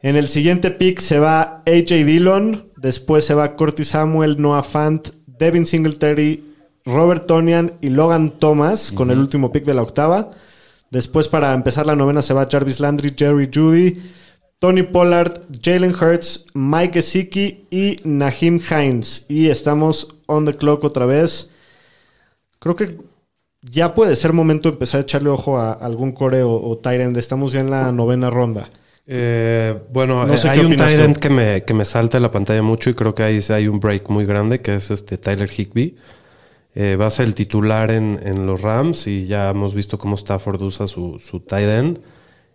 [0.00, 5.08] En el siguiente pick se va AJ Dillon, después se va Curtis Samuel, Noah Fant,
[5.26, 6.44] Devin Singletary,
[6.84, 10.30] Robert Tonian y Logan Thomas con el último pick de la octava.
[10.90, 13.94] Después para empezar la novena se va Jarvis Landry, Jerry Judy,
[14.58, 19.26] Tony Pollard, Jalen Hurts, Mike Gesicki y Naheem Hines.
[19.28, 21.50] Y estamos on the clock otra vez.
[22.60, 22.98] Creo que
[23.62, 27.16] ya puede ser momento de empezar a echarle ojo a algún core o, o end.
[27.16, 28.70] Estamos ya en la novena ronda.
[29.06, 32.24] Eh, bueno, No eh, sé hay un tight end que me, que me salta en
[32.24, 35.16] la pantalla mucho y creo que ahí hay un break muy grande que es este
[35.16, 35.96] Tyler Higby.
[36.74, 40.16] Eh, va a ser el titular en, en los Rams y ya hemos visto cómo
[40.16, 42.00] Stafford usa su, su tight end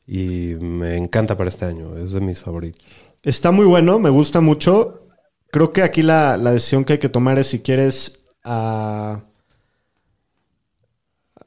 [0.05, 2.83] y me encanta para este año, es de mis favoritos.
[3.23, 5.07] Está muy bueno, me gusta mucho.
[5.51, 9.21] Creo que aquí la, la decisión que hay que tomar es si quieres a.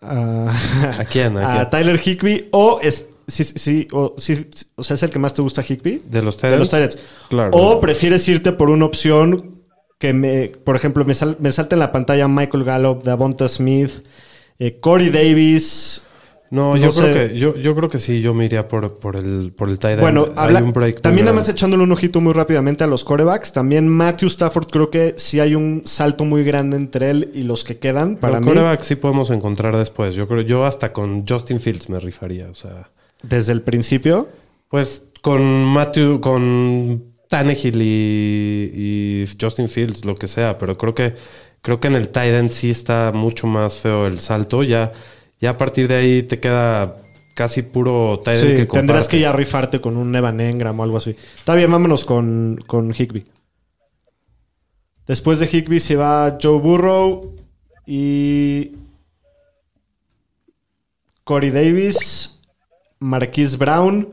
[0.00, 0.50] a,
[0.98, 1.36] ¿A quién?
[1.36, 1.68] ¿A?
[1.70, 5.42] Tyler Higby o es, sí, sí, o, sí, o sea, es el que más te
[5.42, 6.02] gusta Higby.
[6.08, 6.98] De los tight De los ends.
[7.28, 7.50] Claro.
[7.52, 9.60] O prefieres irte por una opción
[9.98, 13.90] que me, por ejemplo, me, sal- me salta en la pantalla Michael Gallup, Davonta Smith,
[14.58, 16.02] eh, Corey Davis.
[16.50, 17.02] No, no yo, sé.
[17.02, 19.78] creo que, yo, yo creo que sí, yo me iría por, por, el, por el
[19.80, 19.98] tight.
[19.98, 23.52] Bueno, Hay un break también nada más echándole un ojito muy rápidamente a los corebacks.
[23.52, 27.64] También Matthew Stafford creo que sí hay un salto muy grande entre él y los
[27.64, 28.16] que quedan.
[28.16, 30.14] Para Para mí, coreback sí podemos encontrar después.
[30.14, 32.90] Yo creo, yo hasta con Justin Fields me rifaría, o sea...
[33.28, 34.28] desde el principio.
[34.68, 41.14] Pues con Matthew, con Tannehill y, y Justin Fields, lo que sea, pero creo que
[41.64, 44.62] creo que en el tight end sí está mucho más feo el salto.
[44.62, 44.92] Ya,
[45.40, 46.96] ya a partir de ahí te queda
[47.34, 50.82] casi puro tight end Sí, que tendrás que ya rifarte con un Evan Engram o
[50.82, 51.16] algo así.
[51.36, 53.24] Está bien, vámonos con, con Higby.
[55.06, 57.34] Después de Higby se va Joe Burrow
[57.86, 58.72] y
[61.24, 62.33] Corey Davis.
[63.04, 64.08] Marquise Brown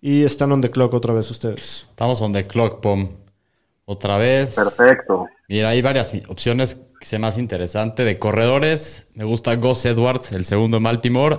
[0.00, 1.86] y están on the clock otra vez ustedes.
[1.88, 3.08] Estamos on the clock, Pom.
[3.86, 4.54] Otra vez.
[4.54, 5.26] Perfecto.
[5.48, 8.04] Mira, hay varias opciones que se más interesante.
[8.04, 11.38] De corredores, me gusta Gus Edwards, el segundo en Baltimore.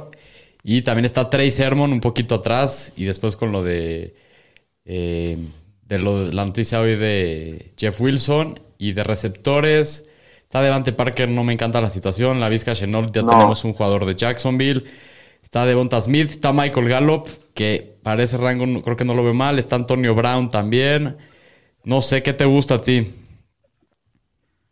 [0.63, 2.91] Y también está Trey Sermon un poquito atrás.
[2.95, 4.15] Y después con lo de,
[4.85, 5.37] eh,
[5.87, 8.59] de lo- la noticia hoy de Jeff Wilson.
[8.77, 10.09] Y de receptores,
[10.43, 12.39] está Devante Parker, no me encanta la situación.
[12.39, 13.29] La Vizca Chenault, ya No.
[13.29, 14.85] tenemos un jugador de Jacksonville.
[15.45, 19.23] Está Devonta Smith, está Michael Gallup, que para ese rango no- creo que no lo
[19.23, 19.57] veo mal.
[19.59, 21.15] Está Antonio Brown también.
[21.85, 23.13] No sé qué te gusta a ti.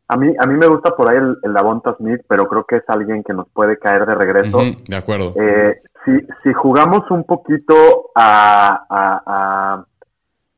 [0.07, 2.77] A mí, a mí me gusta por ahí el, el Davonta Smith, pero creo que
[2.77, 4.59] es alguien que nos puede caer de regreso.
[4.87, 5.33] De acuerdo.
[5.39, 6.11] Eh, si,
[6.43, 9.85] si jugamos un poquito a, a, a-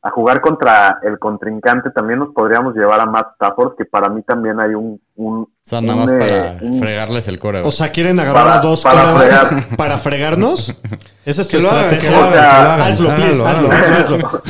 [0.01, 4.21] a jugar contra el contrincante, también nos podríamos llevar a Matt Stafford, que para mí
[4.23, 5.01] también hay un...
[5.15, 7.61] un o sea, nada un, más eh, para un- fregarles el core.
[7.61, 9.67] O sea, ¿quieren agarrar Para- a dos para fregar.
[9.77, 10.73] para fregarnos?
[11.25, 12.09] Esa es tu Que lo hagan, estrategia.
[12.09, 12.81] que lo hagan, que lo hagan.
[12.81, 14.41] Hazlo, hazlo, hazlo, hazlo.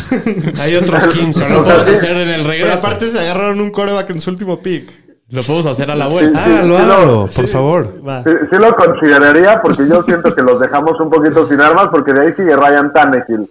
[0.61, 1.39] Hay otros 15.
[1.41, 1.93] Pero lo podemos sí.
[1.95, 2.77] hacer en el Pero regreso.
[2.87, 4.91] aparte se agarraron un quarterback en su último pick.
[5.29, 6.43] Lo podemos hacer a la vuelta.
[6.45, 7.93] Sí, sí, hágalo, no, por favor.
[8.25, 12.13] Sí, sí lo consideraría porque yo siento que los dejamos un poquito sin armas porque
[12.13, 13.49] de ahí sigue Ryan Tannehill.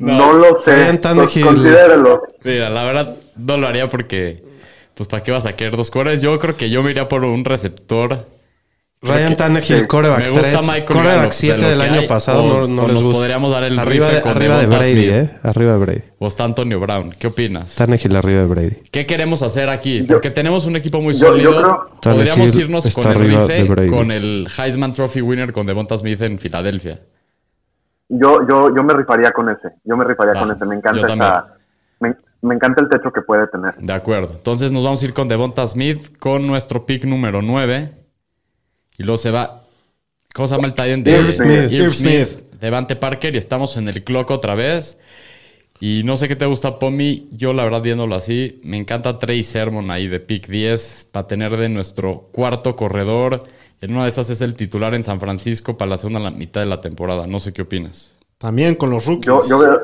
[0.00, 0.74] No, lo sé.
[0.74, 1.44] Ryan Tannehill.
[1.46, 2.22] Considérelo.
[2.42, 4.42] Mira, la verdad no lo haría porque,
[4.94, 6.20] pues, ¿para qué vas a querer dos cores?
[6.22, 8.26] Yo creo que yo me iría por un receptor.
[9.04, 10.62] Ryan Tannehill, coreback Me gusta 3.
[10.62, 13.02] Michael Coreback Gallup, 7 de del año hay, pasado o- no, o no les nos
[13.02, 13.18] gusta.
[13.18, 15.08] podríamos dar el arriba de, con arriba de Brady, Smith.
[15.10, 15.30] ¿eh?
[15.42, 16.00] Arriba de Brady.
[16.20, 17.10] O está Antonio Brown.
[17.18, 17.74] ¿Qué opinas?
[17.74, 18.76] Tannehill arriba de Brady.
[18.92, 20.02] ¿Qué queremos hacer aquí?
[20.02, 21.62] Yo- Porque tenemos un equipo muy yo- yo sólido.
[22.00, 26.38] creo- Podríamos irnos con el rife con el Heisman Trophy winner con Devonta Smith en
[26.38, 27.00] Filadelfia.
[28.08, 29.68] Yo, yo, yo me rifaría con ese.
[29.84, 30.64] Yo me rifaría Va, con ese.
[30.64, 31.30] Me encanta también.
[32.42, 33.74] Me, encanta el techo que puede tener.
[33.76, 34.34] De acuerdo.
[34.34, 37.92] Entonces nos vamos a ir con Devonta Smith con nuestro pick número 9.
[38.98, 39.64] Y luego se va.
[40.34, 41.50] ¿Cómo se llama el de Irv Smith.
[41.50, 42.28] Irv Irv Smith.
[42.28, 42.52] Smith.
[42.60, 44.98] Devante Parker y estamos en el clock otra vez.
[45.80, 47.28] Y no sé qué te gusta, Pomi.
[47.32, 51.56] Yo, la verdad, viéndolo así, me encanta Trey Sermon ahí de pick 10 para tener
[51.56, 53.42] de nuestro cuarto corredor.
[53.80, 56.60] En una de esas es el titular en San Francisco para la segunda la- mitad
[56.60, 57.26] de la temporada.
[57.26, 58.12] No sé qué opinas.
[58.38, 59.26] También con los rookies.
[59.26, 59.80] Yo, yo veo,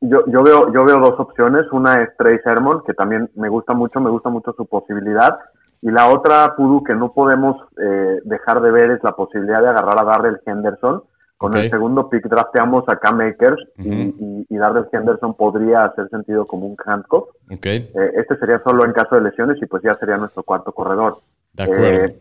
[0.00, 1.70] yo, yo veo, yo veo dos opciones.
[1.72, 5.38] Una es Trey Sermon, que también me gusta mucho, me gusta mucho su posibilidad.
[5.82, 9.68] Y la otra, Pudu, que no podemos eh, dejar de ver es la posibilidad de
[9.68, 11.02] agarrar a Darrell Henderson.
[11.38, 14.14] Con el segundo pick drafteamos a Cam Akers y- Ujú.
[14.18, 17.28] y, y Darrell Henderson podría hacer sentido como un handcuff.
[17.52, 17.66] ¿Ok?
[17.66, 21.16] Eh, este sería solo en caso de lesiones y pues ya sería nuestro cuarto corredor.
[21.52, 21.84] De acuerdo.
[21.84, 22.18] Eh,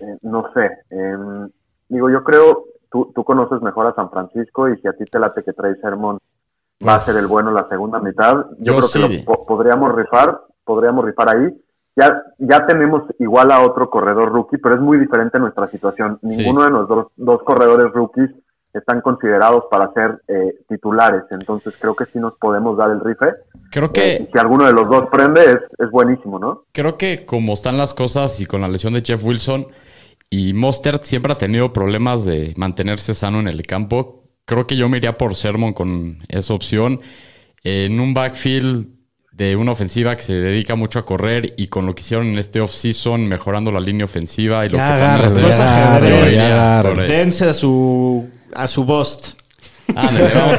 [0.00, 0.70] eh, no sé.
[0.90, 1.50] em,
[1.88, 5.18] digo, yo creo, tú, tú conoces mejor a San Francisco y si a ti te
[5.18, 6.18] late que Trey Sermon
[6.86, 9.00] va a Pues, ser el bueno en la segunda mitad, yo, yo creo sí.
[9.08, 11.60] que lo po- podríamos rifar, podríamos rifar ahí.
[11.96, 16.18] Ya, ya tenemos igual a otro corredor rookie, pero es muy diferente nuestra situación.
[16.22, 16.36] Sí.
[16.36, 18.30] Ninguno de los dos, dos corredores rookies
[18.72, 23.34] están considerados para ser eh, titulares, entonces creo que sí nos podemos dar el rife.
[23.72, 26.62] Creo Eh, que y si alguno de los dos prende, es, es buenísimo, ¿no?
[26.72, 29.66] creo que como están las cosas y con la lesión de Jeff Wilson
[30.30, 34.88] y Mostert siempre ha tenido problemas de mantenerse sano en el campo, creo que yo
[34.88, 37.00] me iría por Sermon con esa opción.
[37.62, 38.86] En un backfield
[39.32, 42.38] de una ofensiva que se dedica mucho a correr y con lo que hicieron en
[42.38, 47.02] este offseason, mejorando la línea ofensiva y lo Ya que agárralo, ya agárralo, ya agárralo.
[47.02, 49.39] Dense a su, a su bust.
[49.96, 50.58] Ándale, vamos.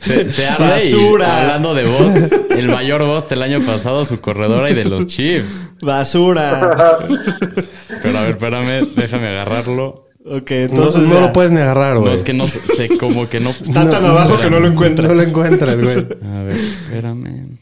[0.00, 1.40] Se, se y Basura.
[1.42, 5.48] hablando de voz, el mayor voz del año pasado, su corredora y de los Chiefs.
[5.80, 6.98] Basura.
[8.02, 10.08] Pero a ver, espérame, déjame agarrarlo.
[10.24, 11.20] ok, No, entonces no ya.
[11.20, 12.10] lo puedes ni agarrar, güey.
[12.12, 13.50] No, es que no sé, como que no.
[13.50, 15.08] Está tan abajo que no lo encuentra.
[15.08, 15.96] No lo encuentras, güey.
[15.96, 17.58] A ver, espérame.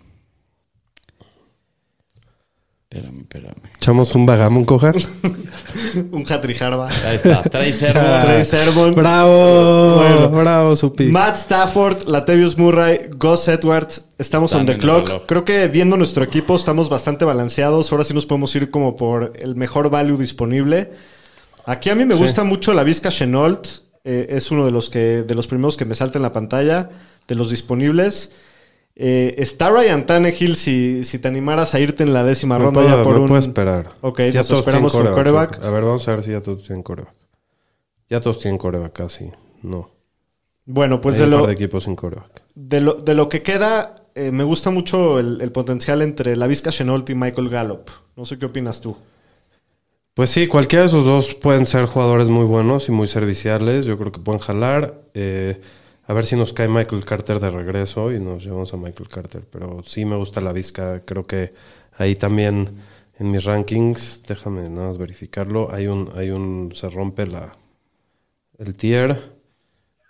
[2.93, 3.55] Espérame, espérame.
[3.77, 4.97] Echamos un vagamon cojar.
[6.11, 6.89] Un Hatri Harba.
[7.07, 8.23] Ahí está, Trey Sermon.
[8.25, 8.95] Trey Sermon.
[8.97, 10.29] Bravo, Bueno.
[10.31, 11.05] bravo, Supi.
[11.05, 15.07] Matt Stafford, Latavius Murray, Gus Edwards, estamos Están on the clock.
[15.07, 15.23] reloj.
[15.27, 17.93] Creo que viendo nuestro equipo estamos bastante balanceados.
[17.93, 20.91] Ahora sí nos podemos ir como por el mejor value disponible.
[21.67, 22.21] Aquí a mí me Sí.
[22.21, 23.69] gusta mucho la Vizca Chenault.
[24.03, 26.91] Eh, es uno de los que de los primeros que me salta en la pantalla
[27.29, 28.33] de los disponibles.
[29.03, 32.83] Eh, está Ryan Tannehill si, si te animaras a irte en la décima Me ronda
[32.83, 33.29] puedo, ya por me un.
[33.29, 33.93] puedo esperar.
[34.03, 35.63] Ok, Ya nos todos esperamos tienen con quarterback.
[35.65, 37.15] A ver, vamos a ver si ya todos tienen coreback.
[38.11, 39.31] Ya todos tienen coreback casi.
[39.63, 39.91] No.
[40.67, 42.43] Bueno, pues Hay de un lo, par de equipos sin coreback.
[42.55, 46.47] De lo, de lo que queda, eh, me gusta mucho el, el potencial entre la
[46.47, 47.89] Vizca Chenault y Michael Gallup.
[48.17, 48.97] No sé qué opinas tú.
[50.13, 53.87] Pues sí, cualquiera de esos dos pueden ser jugadores muy buenos y muy serviciales.
[53.87, 55.01] Yo creo que pueden jalar.
[55.15, 55.61] Eh,
[56.11, 59.43] a ver si nos cae Michael Carter de regreso y nos llevamos a Michael Carter.
[59.53, 61.03] Pero sí me gusta la Vizca.
[61.05, 61.55] Creo que
[61.99, 62.57] ahí también
[63.19, 67.57] en mis rankings, déjame nada más verificarlo, hay un, hay un, se rompe la,
[68.59, 69.33] el tier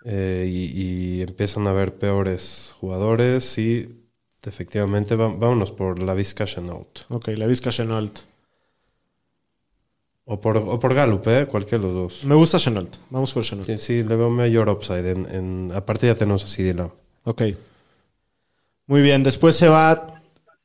[0.05, 4.07] eh, y, empiezan a haber peores jugadores y
[4.43, 7.01] efectivamente va- vámonos por la Vizca Chenault.
[7.09, 8.21] Ok, la Vizca Chenault.
[10.33, 11.45] O por, o por Gallup, ¿eh?
[11.45, 12.23] Cualquiera de los dos.
[12.23, 12.95] Me gusta Chenault.
[13.09, 13.67] Vamos con Chenault.
[13.69, 15.11] Sí, sí, le veo mayor upside.
[15.11, 16.91] En, en, aparte ya tenemos a CD Lamb.
[17.25, 17.41] Ok.
[18.87, 19.23] Muy bien.
[19.23, 20.21] Después se va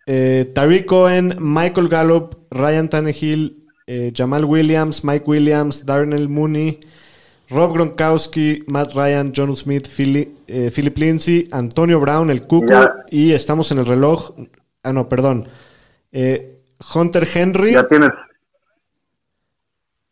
[0.06, 6.78] eh, Tariq Cohen, Michael Gallup, Ryan Tannehill, eh, Jamal Williams, Mike Williams, Darnell Mooney,
[7.50, 12.70] Rob Gronkowski, Matt Ryan, John Smith, Philly- eh, Philip Lindsay, Antonio Brown, el Cuco.
[12.70, 12.94] Ya.
[13.10, 14.32] Y estamos en el reloj.
[14.84, 15.48] Ah, no, perdón.
[16.12, 16.60] Eh,
[16.94, 17.72] Hunter Henry.
[17.72, 18.10] Ya tienes,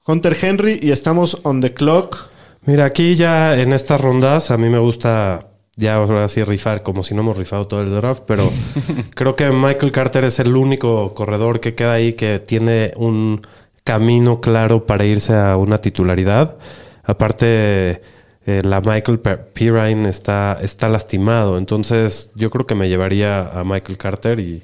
[0.06, 2.28] Hunter Henry y estamos on the clock.
[2.66, 7.02] Mira, aquí ya en estas rondas a mí me gusta ya ahora sí rifar como
[7.02, 8.50] si no hemos rifado todo el draft, pero
[9.14, 13.42] creo que Michael Carter es el único corredor que queda ahí que tiene un
[13.82, 16.56] camino claro para irse a una titularidad.
[17.02, 18.02] Aparte,
[18.46, 19.20] eh, la Michael
[19.52, 24.62] Pirine está, está lastimado, entonces yo creo que me llevaría a Michael Carter y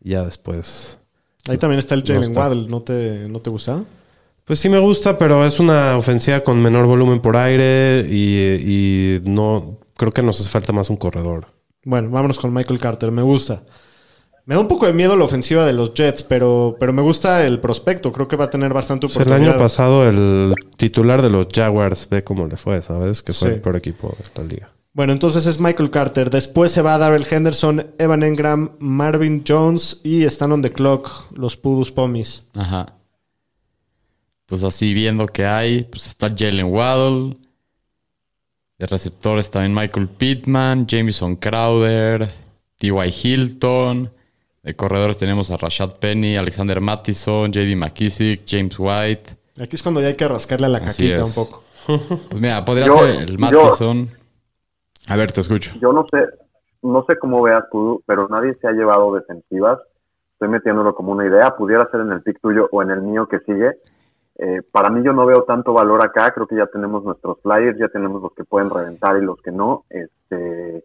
[0.00, 0.98] ya después...
[1.48, 2.40] Ahí también está el No Jalen está.
[2.40, 2.68] Waddle.
[2.68, 3.84] ¿No te, ¿No te gusta?
[4.46, 8.38] Pues sí me gusta, pero es una ofensiva con menor volumen por aire y,
[9.18, 11.46] y no creo que nos hace falta más un corredor.
[11.84, 13.10] Bueno, vámonos con Michael Carter.
[13.10, 13.62] Me gusta.
[14.44, 17.44] Me da un poco de miedo la ofensiva de los Jets, pero, pero me gusta
[17.44, 18.12] el prospecto.
[18.12, 19.54] Creo que va a tener bastante O sea, el oportunidad.
[19.54, 23.22] año pasado el titular de los Jaguars ve cómo le fue, ¿sabes?
[23.24, 23.54] Que fue Sí.
[23.56, 24.70] el peor equipo de la liga.
[24.92, 26.30] Bueno, entonces es Michael Carter.
[26.30, 31.56] Después se va Darrell Henderson, Evan Engram, Marvin Jones y están on the clock los
[31.56, 32.44] Pudus Pomis.
[32.54, 32.94] Ajá.
[34.46, 37.36] Pues así viendo que hay, pues está Jalen Waddle.
[38.78, 42.28] De receptores también Michael Pittman, Jameson Crowder,
[42.78, 42.92] T.Y.
[43.24, 44.10] Hilton.
[44.62, 47.74] De corredores tenemos a Rashad Penny, Alexander Mattison, J.D.
[47.76, 49.32] McKissick, James White.
[49.60, 51.62] Aquí es cuando ya hay que rascarle a la Así caquita un poco.
[52.28, 54.10] Pues mira, podría Yo- ser el yo- Mattison.
[55.08, 55.70] A ver, te escucho.
[55.80, 56.18] yo no sé,
[56.82, 59.78] no sé cómo veas tú, pero nadie se ha llevado defensivas.
[60.32, 63.28] Estoy metiéndolo como una idea, pudiera ser en el pick tuyo o en el mío
[63.28, 63.70] que sigue.
[64.38, 67.78] Eh, para mí yo no veo tanto valor acá, creo que ya tenemos nuestros flyers,
[67.78, 69.84] ya tenemos los que pueden reventar y los que no.
[69.88, 70.84] Este,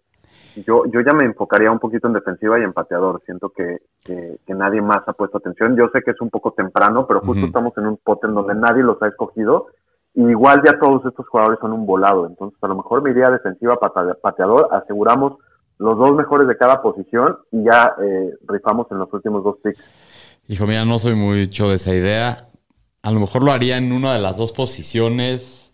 [0.66, 3.22] yo, yo ya me enfocaría un poquito en defensiva y en pateador.
[3.26, 5.76] Siento que, que, que nadie más ha puesto atención.
[5.76, 8.56] Yo sé que es un poco temprano, pero justo estamos en un pot en donde
[8.56, 9.68] nadie los ha escogido.
[10.14, 12.28] Y igual ya todos estos jugadores son un volado.
[12.28, 15.38] Entonces a lo mejor me iría a defensiva pateador, aseguramos
[15.78, 19.84] los dos mejores de cada posición y ya eh, rifamos en los últimos dos picks.
[20.48, 22.51] Hijo, mira, no soy mucho de esa idea.
[23.04, 25.72] A lo mejor lo haría en una de las dos posiciones.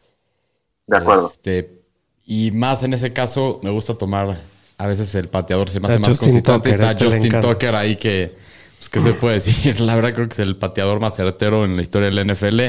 [0.88, 1.28] De acuerdo.
[1.34, 1.82] Este,
[2.26, 4.38] y más en ese caso, me gusta tomar
[4.78, 6.70] a veces el pateador, se me A hace más Justin consistente.
[6.72, 7.42] Tucker, Está le Justin.
[7.42, 8.38] Tucker ahí que,
[8.78, 9.80] pues, ¿qué se puede decir?
[9.82, 12.62] La verdad creo que es el pateador más certero en la historia del NFL.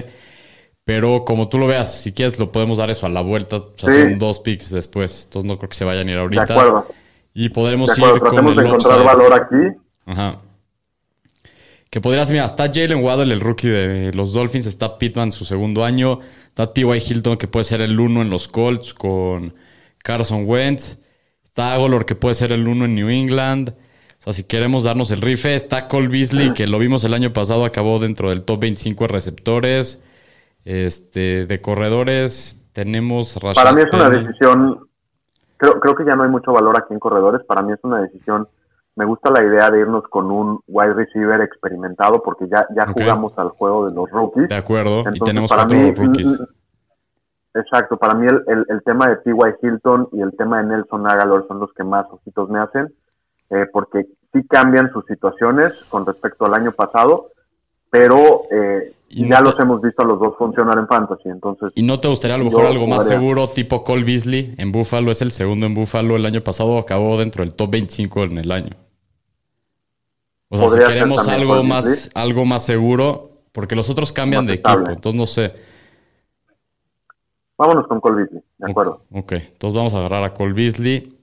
[0.84, 3.56] Pero como tú lo veas, si quieres lo podemos dar eso a la vuelta.
[3.58, 4.00] O sea, Sí.
[4.02, 5.24] son dos picks después.
[5.24, 6.42] Entonces no creo que se vayan a ir De ahorita.
[6.44, 6.86] acuerdo.
[7.34, 8.16] Y podremos De acuerdo.
[8.16, 9.06] ir con Tratemos de el encontrar upside.
[9.06, 9.78] valor aquí.
[10.06, 10.38] Ajá.
[11.90, 15.84] Que podrías, mira, está Jalen Waddle, el rookie de los Dolphins, está Pittman su segundo
[15.84, 16.98] año, está T.Y.
[16.98, 19.54] Hilton, que puede ser el uno en los Colts con
[20.02, 20.98] Carson Wentz,
[21.42, 23.70] está Agolor, que puede ser el uno en New England.
[23.70, 27.32] O sea, si queremos darnos el rife, está Cole Beasley, que lo vimos el año
[27.32, 30.02] pasado, acabó dentro del top 25 de receptores.
[30.64, 34.26] Este, de corredores, tenemos Rashad Para mí es una Penny.
[34.26, 34.88] decisión,
[35.56, 38.02] creo, creo que ya no hay mucho valor aquí en corredores, para mí es una
[38.02, 38.46] decisión,
[38.98, 43.32] me gusta la idea de irnos con un wide receiver experimentado porque ya, ya jugamos
[43.38, 44.48] al juego de los rookies.
[44.48, 46.42] De acuerdo, y Entonces, tenemos para cuatro mí, rookies.
[47.54, 49.34] Exacto, para mí el, el, el tema de T.Y.
[49.62, 52.92] Hilton y el tema de Nelson Agalor son los que más ojitos me hacen,
[53.50, 57.28] eh, porque sí cambian sus situaciones con respecto al año pasado,
[57.90, 61.70] pero eh, Y ya no los hemos visto a los dos funcionar en fantasy, entonces
[61.76, 63.20] ¿Y no te gustaría a lo mejor algo más jugaría.
[63.20, 65.12] seguro, tipo Cole Beasley en Buffalo?
[65.12, 66.16] Es el segundo en Buffalo.
[66.16, 68.87] El año pasado acabó dentro del top 25 en el año.
[70.50, 74.54] O sea, si queremos algo más, algo más seguro, porque los otros cambian Más de
[74.54, 74.80] estable.
[74.84, 74.92] equipo.
[74.94, 75.54] Entonces no sé.
[77.58, 79.04] vámonos con Cole Beasley, de acuerdo.
[79.12, 81.14] Ok, entonces vamos a agarrar a Cole Beasley.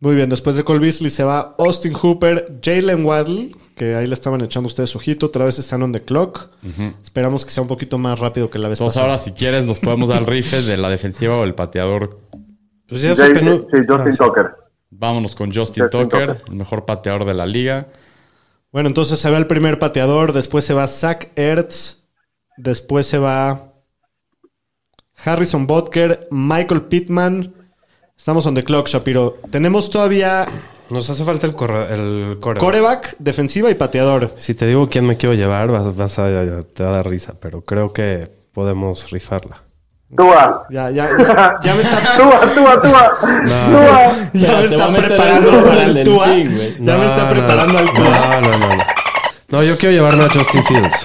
[0.00, 4.12] Muy bien, después de Cole Beasley se va Austin Hooper, Jalen Waddle, que ahí le
[4.12, 6.48] estaban echando ustedes ojito, otra vez están on the clock.
[7.02, 9.12] Esperamos que sea un poquito más rápido que la vez Entonces pasada.
[9.14, 12.18] ahora si quieres nos podemos dar el rife de la defensiva o el pateador.
[12.86, 13.56] Pues ya Jay- supe, ¿no?
[13.60, 14.18] sí, Justin Ah, sí.
[14.18, 14.50] Tucker.
[14.96, 16.44] Vámonos con Justin, Justin Tucker, Tucker.
[16.48, 17.88] el mejor pateador de la liga.
[18.72, 22.04] Bueno, entonces se va el primer pateador, después se va Zach Ertz,
[22.56, 23.72] después se va
[25.24, 27.54] Harrison Butker, Michael Pittman.
[28.16, 29.38] Estamos on the clock, Shapiro.
[29.50, 30.46] Tenemos todavía
[30.90, 32.60] Nos hace falta el, corre- el core.
[32.60, 34.32] coreback, defensiva y pateador.
[34.36, 37.34] Si te digo quién me quiero llevar, vas, vas a, te va a dar risa,
[37.40, 39.62] pero creo que podemos rifarla.
[40.16, 40.66] Tua.
[40.70, 43.18] Ya, ya, ya, ya me está, Tua, Tua, Tua.
[43.20, 44.30] Tua.
[44.32, 46.26] ya me está preparando para el Tua.
[46.28, 48.08] Ya me está No, preparando no, al Tua.
[48.08, 48.84] No, no, no, no.
[49.48, 51.02] No, yo quiero llevarme a Justin Fields.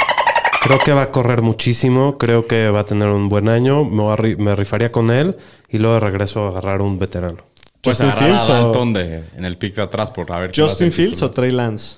[0.61, 2.17] Creo que va a correr muchísimo.
[2.17, 3.83] Creo que va a tener un buen año.
[3.85, 5.37] Me, voy a ri- me rifaría con él
[5.69, 7.37] y luego de regreso a agarrar un veterano.
[7.81, 10.91] Pues Justin Fields a o- de, en el pick de atrás por a ver ¿Justin
[10.91, 11.31] Fields o.
[11.31, 11.97] Trey Lance?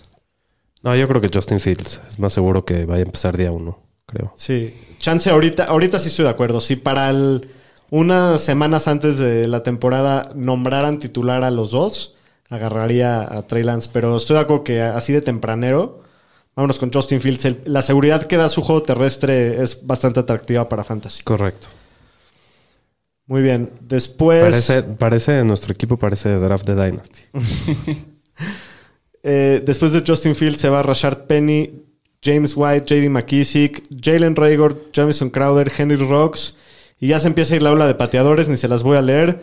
[0.83, 2.01] No, yo creo que Justin Fields.
[2.07, 3.79] Es más seguro que vaya a empezar día uno,
[4.11, 4.33] creo.
[4.35, 4.73] Sí.
[4.99, 6.59] Chance ahorita, ahorita sí estoy de acuerdo.
[6.61, 7.49] Si para el-
[7.89, 12.15] unas semanas antes de la temporada nombraran titular a los dos,
[12.49, 13.89] agarraría a Trey Lance.
[13.91, 16.01] Pero estoy de acuerdo que así de tempranero,
[16.55, 17.45] vámonos con Justin Fields.
[17.45, 21.23] El- la seguridad que da su juego terrestre es bastante atractiva para Fantasy.
[21.23, 21.67] Correcto.
[23.25, 23.71] Muy bien.
[23.81, 24.41] Después.
[24.41, 27.21] Parece, parece, nuestro equipo parece Draft de Dynasty.
[29.23, 31.71] Eh, después de Justin Fields se va Rashard Penny,
[32.23, 36.55] James White, JD McKissick, Jalen Raygor, Jamison Crowder, Henry Rocks.
[36.99, 39.01] Y ya se empieza a ir la ola de pateadores, ni se las voy a
[39.01, 39.41] leer.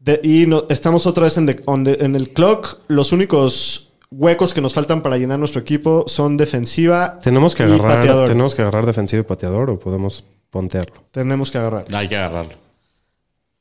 [0.00, 2.78] De- y no- estamos otra vez en, the- on the- en el clock.
[2.88, 7.66] Los únicos huecos que nos faltan para llenar nuestro equipo son defensiva ¿Tenemos que y
[7.66, 8.28] agarrar, pateador.
[8.28, 10.96] ¿tenemos que agarrar defensivo y pateador o podemos pontearlo?
[11.12, 11.84] Tenemos que agarrar.
[11.92, 12.54] Hay que agarrarlo.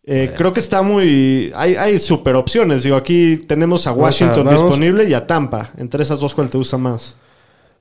[0.09, 1.51] Eh, creo que está muy...
[1.53, 2.81] Hay, hay super opciones.
[2.81, 5.71] Digo, aquí tenemos a Washington vamos- disponible y a Tampa.
[5.77, 7.15] Entre esas dos, ¿cuál te gusta más?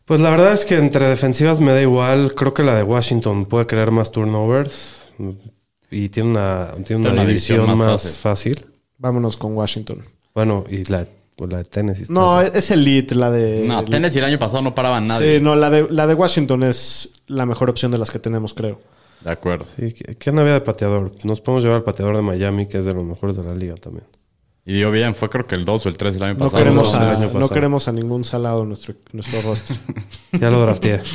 [0.07, 2.35] Pues la verdad es que entre defensivas me da igual.
[2.35, 5.11] Creo que la de Washington puede crear más turnovers
[5.91, 8.65] y tiene una, tiene una, división, división más, más fácil.
[8.99, 10.05] Vámonos con Washington.
[10.35, 11.07] Bueno, y la,
[11.39, 12.03] la de Tennessee.
[12.03, 13.65] está- No, es elite la de.
[13.67, 15.39] No, Tennessee el año pasado no paraba nadie.
[15.39, 18.55] Sí, no, la de, la de Washington es la mejor opción de las que tenemos,
[18.55, 18.81] creo.
[19.23, 19.65] De acuerdo.
[19.77, 21.13] Sí, ¿qué, qué no había de pateador?
[21.25, 23.75] Nos podemos llevar al pateador de Miami, que es de los mejores de la liga
[23.75, 24.05] también.
[24.69, 26.59] Y dio bien, fue creo que el 2 o el 3 el año No pasado.
[26.59, 29.77] queremos, a, del año no queremos a ningún salado en nuestro, nuestro roster.
[30.33, 31.01] Ya lo drafteé.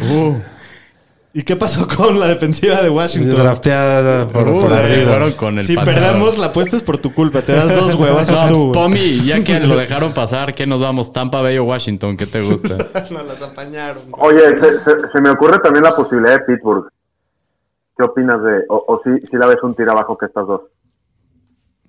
[0.00, 0.34] Uh,
[1.34, 3.38] ¿Y qué pasó con la defensiva de Washington?
[3.40, 5.10] Drafteada por, uh, por se arriba.
[5.12, 7.40] fueron con el si perdemos, la apuesta es por tu culpa.
[7.40, 8.72] Te das dos huevazos No, tú.
[8.72, 8.84] pues.
[8.84, 11.10] Pomi, ya que lo dejaron pasar, ¿qué nos vamos?
[11.12, 12.18] ¿Tampa Bay o Washington?
[12.18, 12.76] ¿Qué te gusta?
[13.10, 14.02] no las apañaron.
[14.10, 16.86] Oye, se, se- se me ocurre también la posibilidad de Pittsburgh.
[17.96, 18.64] ¿Qué opinas de.?
[18.68, 20.60] O, o si, si la ves un tiro abajo que estas dos?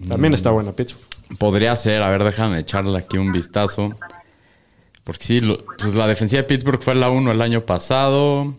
[0.08, 1.04] También está buena, Pittsburgh.
[1.39, 3.89] Podría ser, a ver, déjame echarle aquí un vistazo.
[5.04, 8.56] Porque sí, lo- pues la defensiva de Pittsburgh fue la 1 el año pasado.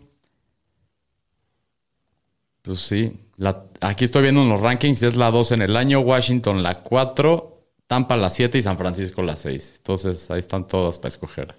[2.63, 3.21] Pues sí.
[3.37, 6.81] la- aquí estoy viendo en los rankings, es la 2 en el año, Washington la
[6.83, 7.59] 4,
[7.89, 9.75] Tampa la 7 y San Francisco la 6.
[9.79, 11.55] Entonces ahí están todas para escoger.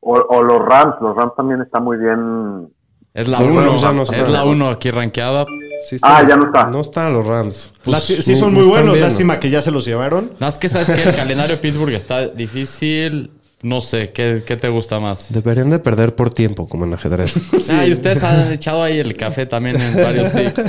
[0.00, 0.96] O, o los Rams.
[1.00, 2.72] Los Rams también están muy bien.
[3.12, 5.44] Es la Los 1, Rams ya no es la 1 aquí rankeada.
[5.88, 6.64] Sí Ah, ya no está.
[6.66, 7.70] No están los Rams.
[7.84, 8.94] La- sí, sí son muy buenos.
[8.94, 10.26] bien, Lástima que ya se los llevaron.
[10.34, 13.30] Nada más que sabes que el calendario de Pittsburgh está difícil.
[13.62, 15.32] No sé, ¿qué, qué te gusta más?
[15.32, 17.34] Deberían de perder por tiempo, como en ajedrez.
[17.70, 20.60] Ah, y ustedes han echado ahí el café también en varios picks.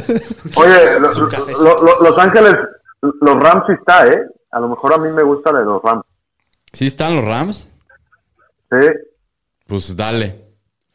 [0.56, 2.54] Oye, lo- Su lo- Los Ángeles.
[3.02, 4.22] Los Rams sí está, ¿eh?
[4.52, 6.04] A lo mejor a mí me gusta la de los Rams.
[6.72, 7.68] ¿Sí están los Rams?
[8.72, 8.88] Sí.
[9.68, 10.44] Pues dale.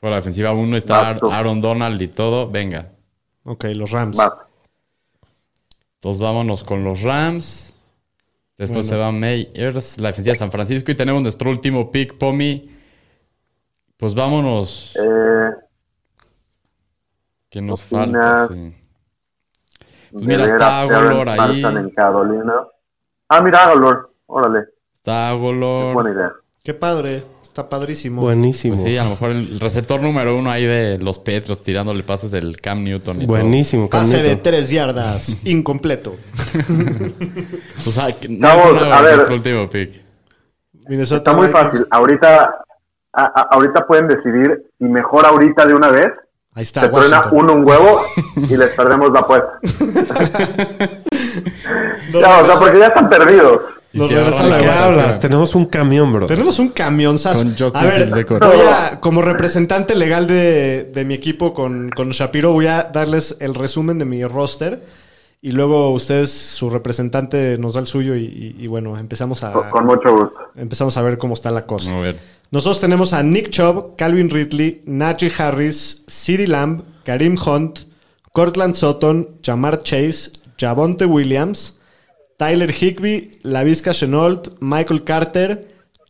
[0.00, 1.10] Por la defensiva 1 está.
[1.10, 2.50] Aaron Donald y todo.
[2.50, 2.86] Venga.
[3.44, 4.16] Ok, los Rams.
[4.16, 4.32] Más.
[5.94, 7.74] Entonces vámonos con los Rams.
[8.56, 10.90] Después se va Meyers, la defensiva de San Francisco.
[10.90, 12.70] Y tenemos nuestro último pick, Pomi.
[13.96, 14.94] Pues vámonos.
[14.96, 15.50] Eh,
[17.48, 18.48] ¿Qué nos falta?
[18.48, 18.74] Sí.
[20.12, 21.38] Pues mira, está Agolor ahí.
[21.38, 22.54] Marshall en Carolina.
[23.28, 24.14] Ah, mira, Agolor.
[24.26, 24.64] Órale.
[24.94, 25.94] Está Agolor.
[25.94, 26.32] Buena idea.
[26.62, 27.24] Qué padre.
[27.50, 28.22] Está padrísimo.
[28.22, 28.76] Buenísimo.
[28.76, 32.30] Pues sí, a lo mejor el receptor número uno ahí de los Petros tirándole pases
[32.30, 33.90] del Cam Newton y Buenísimo.
[33.90, 35.36] Cam Pase de tres yardas.
[35.44, 36.14] incompleto.
[37.84, 38.18] todo.
[38.20, 39.14] Que no Vamos, es a ver.
[39.16, 40.00] nuestro último pick.
[40.88, 41.84] Minnesota Está muy fácil.
[41.90, 42.54] Ahorita,
[43.12, 46.06] a- a- ahorita pueden decidir y mejor ahorita de una vez.
[46.54, 46.82] Ahí está.
[46.82, 48.02] Se truena uno un huevo
[48.48, 49.58] y les perdemos la apuesta.
[52.12, 53.60] Nos Ya, o sea, porque ya están perdidos.
[53.92, 55.18] Nos agarran la ¿Qué hablas?
[55.20, 56.26] Tenemos un camión, bro.
[56.26, 57.42] Tenemos un camionzazo.
[57.42, 62.10] Con Justin a ver, voy a- como representante legal de, de mi equipo con, con
[62.10, 64.82] Shapiro, voy a darles el resumen de mi roster.
[65.42, 69.52] Y luego ustedes, su representante, nos da el suyo y, y- y bueno, empezamos a,
[69.52, 70.38] Con, con mucho gusto.
[70.54, 71.96] empezamos a ver cómo está la cosa.
[71.96, 72.18] A ver.
[72.50, 77.80] Nosotros tenemos a Nick Chubb, Calvin Ridley, Najee Harris, CeeDee Lamb, Karim Hunt,
[78.32, 81.78] Cortland Sutton, Jamar Chase, Javonte Williams,
[82.40, 85.68] Tyler Higby, Lavisca Chenault, Michael Carter,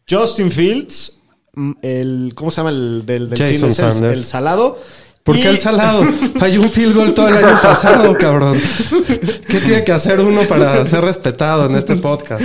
[0.09, 1.18] Justin Fields,
[1.55, 4.18] mm, el ¿cómo se llama el del, del Jason el- Sanders.
[4.20, 4.78] el salado.
[5.24, 6.05] ¿Por Y- qué el salado?
[6.39, 8.57] Falló un field goal todo el año pasado, cabrón.
[9.49, 12.45] ¿Qué tiene que hacer uno para ser respetado en este podcast?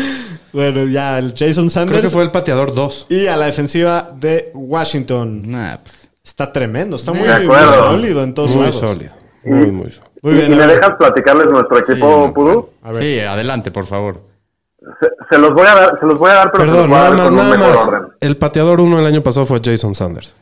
[0.51, 2.01] Bueno, ya el Jason Creo Sanders.
[2.01, 3.05] que fue el pateador 2.
[3.09, 5.43] Y a la defensiva de Washington.
[5.51, 8.79] Nah, pues, Está tremendo, está muy, muy sólido en todos Muy lados.
[8.79, 9.11] sólido.
[9.45, 9.93] Muy, muy.
[10.21, 10.75] Muy y- bien, y me ver.
[10.77, 12.77] dejas platicarles nuestro equipo, Sí.
[12.83, 13.01] A ver.
[13.03, 14.19] Sí, adelante, por favor.
[14.99, 16.89] Se, se los voy a dar, se los voy a dar, pero se los Perdón,
[16.89, 17.87] voy a nada dar más, con un nada mejor más.
[17.87, 18.07] orden.
[18.21, 20.35] El pateador uno el año pasado fue Jason Sanders.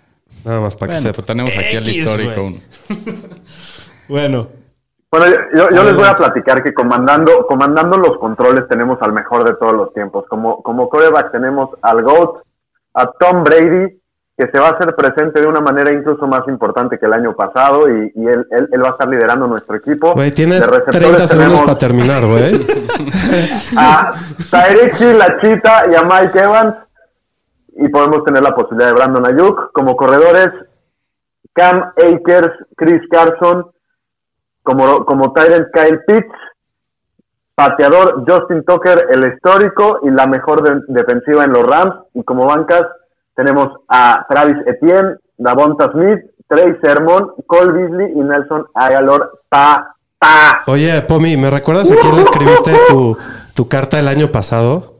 [0.43, 1.15] Nada más para que Bueno, sepa.
[1.15, 2.41] pues tenemos aquí el X, histórico.
[2.41, 2.61] güey.
[4.09, 4.47] Bueno,
[5.11, 5.25] Bueno,
[5.55, 9.73] yo les voy a platicar que comandando, comandando los controles tenemos al mejor de todos
[9.73, 10.25] los tiempos.
[10.27, 12.41] Como, como coreback tenemos al GOAT,
[12.95, 13.99] a Tom Brady,
[14.35, 17.35] que se va a hacer presente de una manera incluso más importante que el año
[17.35, 20.13] pasado y, y él, él- él va a estar liderando nuestro equipo.
[20.13, 22.65] Güey, tienes De receptores 30 segundos para terminar, güey.
[23.77, 24.13] a
[24.99, 26.75] Hill, la Chita y a Mike Evans.
[27.75, 29.71] Y podemos tener la posibilidad de Brandon Ayuk.
[29.71, 30.49] Como corredores,
[31.53, 33.67] Cam Akers, Chris Carson.
[34.63, 36.33] Como, como Tyrant Kyle Pitts.
[37.55, 41.95] Pateador Justin Tucker, el histórico y la mejor de- defensiva en los Rams.
[42.15, 42.83] Y como bancas
[43.35, 49.29] tenemos a Travis Etienne, Davonta Smith, Trey Sermon, Cole Beasley y Nelson Aguilar.
[49.49, 50.63] Pa, pa.
[50.67, 53.17] Oye, Pomi, ¿me recuerdas a quién le escribiste tu,
[53.53, 54.93] tu carta el año pasado?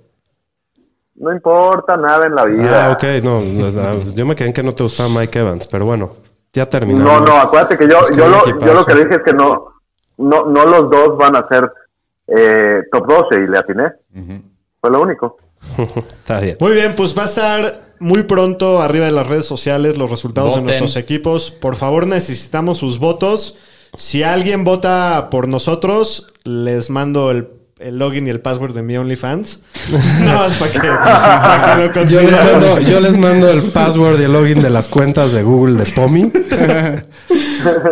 [1.16, 2.88] No importa nada en la vida.
[2.88, 5.86] Ah, ok, no, no, yo me quedé en que no te gustaba Mike Evans, pero
[5.86, 6.14] bueno,
[6.52, 7.22] ya No, terminamos.
[7.30, 9.74] no, acuérdate que yo, Es que lo, yo lo que dije es que no,
[10.18, 11.72] no, no los dos van a ser
[12.28, 13.84] eh, top 12 y le atiné.
[14.82, 15.38] Fue lo único.
[15.78, 16.58] Está bien.
[16.60, 20.50] muy bien, pues va a estar muy pronto arriba de las redes sociales los resultados
[20.50, 20.66] Voten.
[20.66, 21.52] de nuestros equipos.
[21.52, 23.58] Por favor, necesitamos sus votos.
[23.96, 27.48] Si alguien vota por nosotros, les mando el,
[27.80, 29.62] el login y el password de mi OnlyFans.
[30.20, 32.52] Nada más para que, para que lo Yo les, consideren.
[32.52, 35.92] mando, yo les mando el password y el login de las cuentas de Google de
[35.94, 36.30] Pomi.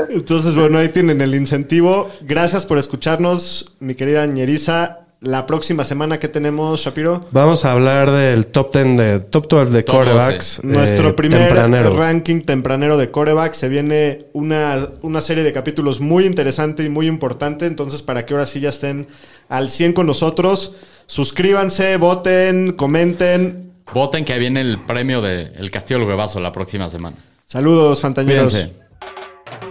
[0.09, 2.09] Entonces, bueno, ahí tienen el incentivo.
[2.21, 5.00] Gracias por escucharnos, mi querida Ñeriza.
[5.21, 9.71] La próxima semana que tenemos, Shapiro, Vamos a hablar del top 10 de top 12
[9.71, 10.57] de Top quarterbacks.
[10.57, 11.95] eh, nuestro primer tempranero.
[11.95, 13.53] ranking tempranero de coreback.
[13.53, 17.67] Se viene una, una serie de capítulos muy interesante y muy importante.
[17.67, 19.07] Entonces, para que ahora sí ya estén
[19.47, 20.73] al 100 con nosotros,
[21.05, 23.73] suscríbanse, voten, comenten.
[23.93, 27.17] Voten que viene el premio de El Castillo del Huevazo la próxima semana.
[27.45, 28.53] Saludos, fantañeros.
[28.53, 28.73] Cuídense.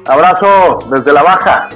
[0.07, 1.70] Abrazo desde la baja.